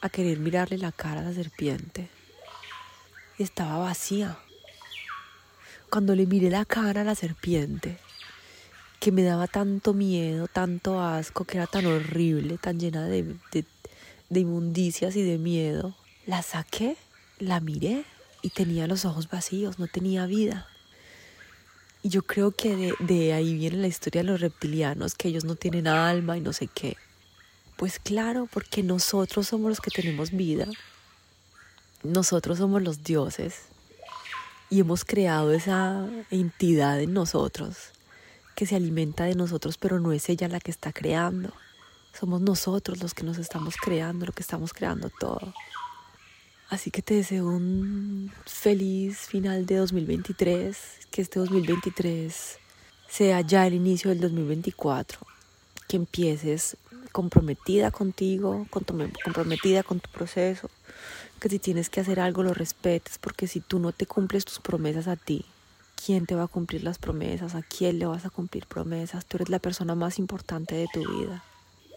a 0.00 0.08
querer 0.08 0.38
mirarle 0.38 0.78
la 0.78 0.92
cara 0.92 1.20
a 1.20 1.24
la 1.24 1.34
serpiente. 1.34 2.08
Y 3.38 3.42
estaba 3.42 3.78
vacía. 3.78 4.38
Cuando 5.90 6.14
le 6.14 6.26
miré 6.26 6.48
la 6.48 6.64
cara 6.64 7.02
a 7.02 7.04
la 7.04 7.14
serpiente, 7.14 7.98
que 8.98 9.12
me 9.12 9.22
daba 9.22 9.46
tanto 9.46 9.92
miedo, 9.92 10.48
tanto 10.48 11.02
asco, 11.02 11.44
que 11.44 11.58
era 11.58 11.66
tan 11.66 11.84
horrible, 11.84 12.56
tan 12.56 12.80
llena 12.80 13.06
de, 13.06 13.36
de, 13.52 13.64
de 14.30 14.40
inmundicias 14.40 15.16
y 15.16 15.22
de 15.22 15.36
miedo, 15.36 15.94
la 16.24 16.40
saqué, 16.40 16.96
la 17.38 17.60
miré 17.60 18.04
y 18.42 18.50
tenía 18.50 18.86
los 18.86 19.04
ojos 19.04 19.28
vacíos, 19.28 19.78
no 19.78 19.86
tenía 19.86 20.26
vida. 20.26 20.66
Y 22.02 22.08
yo 22.08 22.22
creo 22.22 22.50
que 22.50 22.94
de, 22.98 23.32
ahí 23.32 23.54
viene 23.54 23.76
la 23.76 23.86
historia 23.86 24.22
de 24.22 24.28
los 24.28 24.40
reptilianos, 24.40 25.14
que 25.14 25.28
ellos 25.28 25.44
no 25.44 25.54
tienen 25.54 25.86
alma 25.86 26.36
y 26.36 26.40
no 26.40 26.52
sé 26.52 26.66
qué. 26.66 26.96
Pues 27.76 28.00
claro, 28.00 28.48
porque 28.52 28.82
nosotros 28.82 29.46
somos 29.46 29.68
los 29.68 29.80
que 29.80 29.90
tenemos 29.90 30.32
vida. 30.32 30.66
Nosotros 32.02 32.58
somos 32.58 32.82
los 32.82 33.04
dioses. 33.04 33.62
Y 34.68 34.80
hemos 34.80 35.04
creado 35.04 35.52
esa 35.52 36.08
entidad 36.30 37.00
en 37.00 37.12
nosotros 37.12 37.92
que 38.56 38.66
se 38.66 38.74
alimenta 38.74 39.24
de 39.24 39.34
nosotros, 39.34 39.78
pero 39.78 40.00
no 40.00 40.12
es 40.12 40.28
ella 40.28 40.48
la 40.48 40.60
que 40.60 40.70
está 40.72 40.92
creando. 40.92 41.52
Somos 42.18 42.40
nosotros 42.40 43.00
los 43.00 43.14
que 43.14 43.22
nos 43.22 43.38
estamos 43.38 43.76
creando, 43.76 44.26
lo 44.26 44.32
que 44.32 44.42
estamos 44.42 44.72
creando 44.72 45.10
todo. 45.20 45.54
Así 46.72 46.90
que 46.90 47.02
te 47.02 47.12
deseo 47.12 47.48
un 47.48 48.32
feliz 48.46 49.26
final 49.26 49.66
de 49.66 49.76
2023, 49.76 50.78
que 51.10 51.20
este 51.20 51.38
2023 51.38 52.58
sea 53.10 53.42
ya 53.42 53.66
el 53.66 53.74
inicio 53.74 54.08
del 54.08 54.20
2024, 54.20 55.18
que 55.86 55.98
empieces 55.98 56.78
comprometida 57.12 57.90
contigo, 57.90 58.66
comprometida 58.70 59.82
con 59.82 60.00
tu 60.00 60.10
proceso, 60.12 60.70
que 61.40 61.50
si 61.50 61.58
tienes 61.58 61.90
que 61.90 62.00
hacer 62.00 62.18
algo 62.18 62.42
lo 62.42 62.54
respetes, 62.54 63.18
porque 63.18 63.48
si 63.48 63.60
tú 63.60 63.78
no 63.78 63.92
te 63.92 64.06
cumples 64.06 64.46
tus 64.46 64.58
promesas 64.58 65.08
a 65.08 65.16
ti, 65.16 65.44
¿quién 66.02 66.24
te 66.24 66.36
va 66.36 66.44
a 66.44 66.48
cumplir 66.48 66.84
las 66.84 66.96
promesas? 66.96 67.54
¿A 67.54 67.60
quién 67.60 67.98
le 67.98 68.06
vas 68.06 68.24
a 68.24 68.30
cumplir 68.30 68.64
promesas? 68.64 69.26
Tú 69.26 69.36
eres 69.36 69.50
la 69.50 69.58
persona 69.58 69.94
más 69.94 70.18
importante 70.18 70.74
de 70.74 70.86
tu 70.90 71.00
vida. 71.00 71.44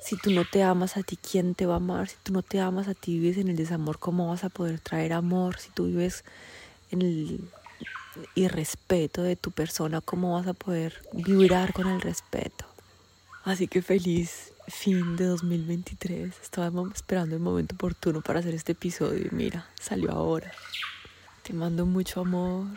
Si 0.02 0.18
tú 0.18 0.32
no 0.32 0.46
te 0.46 0.64
amas 0.64 0.98
a 0.98 1.04
ti, 1.04 1.18
¿quién 1.18 1.56
te 1.56 1.66
va 1.66 1.74
a 1.74 1.78
amar? 1.78 2.08
Si 2.08 2.16
tú 2.22 2.32
no 2.32 2.44
te 2.44 2.60
amas 2.60 2.88
a 2.88 2.94
ti, 2.94 3.20
vives 3.20 3.38
en 3.38 3.48
el 3.48 3.56
desamor, 3.56 3.98
¿cómo 3.98 4.28
vas 4.30 4.44
a 4.44 4.50
poder 4.50 4.80
traer 4.80 5.14
amor? 5.14 5.58
Si 5.58 5.70
tú 5.72 5.86
vives 5.86 6.24
en 6.92 7.02
el 7.02 7.50
irrespeto 8.36 9.24
de 9.24 9.36
tu 9.36 9.52
persona, 9.52 10.02
¿cómo 10.02 10.34
vas 10.34 10.48
a 10.48 10.54
poder 10.54 11.02
vibrar 11.12 11.74
con 11.74 11.88
el 11.88 12.02
respeto? 12.02 12.66
Así 13.44 13.68
que 13.68 13.82
feliz 13.82 14.52
fin 14.68 15.16
de 15.16 15.26
2023. 15.26 16.34
Estábamos 16.42 16.94
esperando 16.94 17.36
el 17.36 17.42
momento 17.42 17.76
oportuno 17.76 18.22
para 18.22 18.40
hacer 18.40 18.54
este 18.54 18.74
episodio 18.74 19.28
y 19.28 19.30
mira, 19.32 19.68
salió 19.80 20.12
ahora. 20.12 20.52
Te 21.44 21.54
mando 21.54 21.86
mucho 21.86 22.22
amor. 22.22 22.68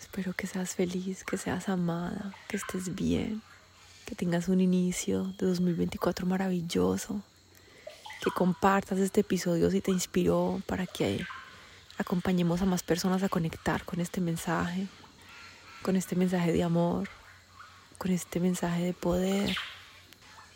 Espero 0.00 0.32
que 0.34 0.46
seas 0.46 0.74
feliz, 0.74 1.24
que 1.24 1.36
seas 1.36 1.68
amada, 1.68 2.34
que 2.48 2.56
estés 2.56 2.94
bien 2.94 3.42
que 4.12 4.16
tengas 4.26 4.48
un 4.48 4.60
inicio 4.60 5.32
de 5.38 5.46
2024 5.46 6.26
maravilloso, 6.26 7.22
que 8.22 8.30
compartas 8.30 8.98
este 8.98 9.22
episodio 9.22 9.70
si 9.70 9.80
te 9.80 9.90
inspiró 9.90 10.60
para 10.66 10.86
que 10.86 11.24
acompañemos 11.96 12.60
a 12.60 12.66
más 12.66 12.82
personas 12.82 13.22
a 13.22 13.30
conectar 13.30 13.86
con 13.86 14.00
este 14.00 14.20
mensaje, 14.20 14.86
con 15.80 15.96
este 15.96 16.14
mensaje 16.14 16.52
de 16.52 16.62
amor, 16.62 17.08
con 17.96 18.10
este 18.10 18.38
mensaje 18.38 18.84
de 18.84 18.92
poder 18.92 19.56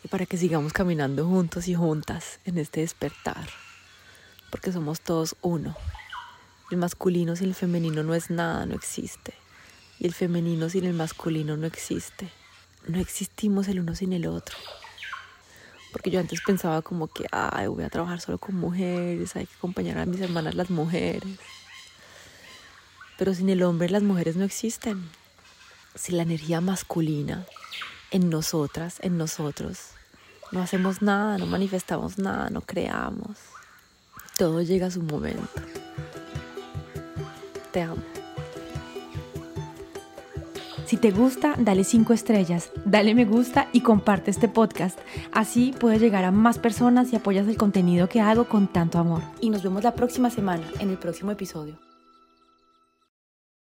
y 0.03 0.07
para 0.07 0.27
que 0.27 0.37
sigamos 0.37 0.71
caminando 0.71 1.25
juntos 1.25 1.67
y 1.67 1.73
juntas 1.73 2.39
en 2.45 2.59
este 2.59 2.81
despertar, 2.81 3.49
porque 4.51 4.71
somos 4.71 5.01
todos 5.01 5.35
uno. 5.41 5.75
El 6.69 6.77
masculino 6.77 7.35
sin 7.35 7.47
el 7.47 7.55
femenino 7.55 8.03
no 8.03 8.13
es 8.13 8.29
nada, 8.29 8.67
no 8.67 8.75
existe. 8.75 9.33
Y 9.97 10.05
el 10.05 10.13
femenino 10.13 10.69
sin 10.69 10.85
el 10.85 10.93
masculino 10.93 11.57
no 11.57 11.65
existe 11.65 12.29
no 12.87 12.99
existimos 12.99 13.67
el 13.67 13.79
uno 13.79 13.95
sin 13.95 14.13
el 14.13 14.27
otro. 14.27 14.57
Porque 15.91 16.09
yo 16.09 16.19
antes 16.19 16.41
pensaba 16.45 16.81
como 16.81 17.07
que, 17.07 17.25
ay, 17.31 17.67
voy 17.67 17.83
a 17.83 17.89
trabajar 17.89 18.19
solo 18.19 18.37
con 18.37 18.55
mujeres, 18.55 19.35
hay 19.35 19.45
que 19.45 19.55
acompañar 19.55 19.97
a 19.97 20.05
mis 20.05 20.21
hermanas 20.21 20.55
las 20.55 20.69
mujeres. 20.69 21.37
Pero 23.17 23.33
sin 23.33 23.49
el 23.49 23.63
hombre 23.63 23.89
las 23.89 24.03
mujeres 24.03 24.35
no 24.35 24.43
existen. 24.43 25.09
Sin 25.95 26.17
la 26.17 26.23
energía 26.23 26.61
masculina 26.61 27.45
en 28.11 28.29
nosotras, 28.29 28.97
en 29.01 29.17
nosotros, 29.17 29.89
no 30.51 30.61
hacemos 30.61 31.01
nada, 31.01 31.37
no 31.37 31.45
manifestamos 31.45 32.17
nada, 32.17 32.49
no 32.49 32.61
creamos. 32.61 33.37
Todo 34.37 34.61
llega 34.61 34.87
a 34.87 34.91
su 34.91 35.01
momento. 35.01 35.49
Te 37.71 37.81
amo. 37.81 38.16
Si 40.87 40.95
te 40.95 41.11
gusta, 41.11 41.55
dale 41.57 41.83
5 41.83 42.13
estrellas, 42.13 42.71
dale 42.85 43.13
me 43.13 43.25
gusta 43.25 43.67
y 43.73 43.81
comparte 43.81 44.31
este 44.31 44.47
podcast. 44.47 44.97
Así 45.33 45.73
puedes 45.77 45.99
llegar 45.99 46.23
a 46.23 46.31
más 46.31 46.59
personas 46.59 47.11
y 47.11 47.17
apoyas 47.17 47.45
el 47.49 47.57
contenido 47.57 48.07
que 48.07 48.21
hago 48.21 48.45
con 48.45 48.69
tanto 48.69 48.97
amor. 48.97 49.21
Y 49.41 49.49
nos 49.49 49.63
vemos 49.63 49.83
la 49.83 49.95
próxima 49.95 50.29
semana 50.29 50.63
en 50.79 50.89
el 50.89 50.97
próximo 50.97 51.31
episodio. 51.31 51.86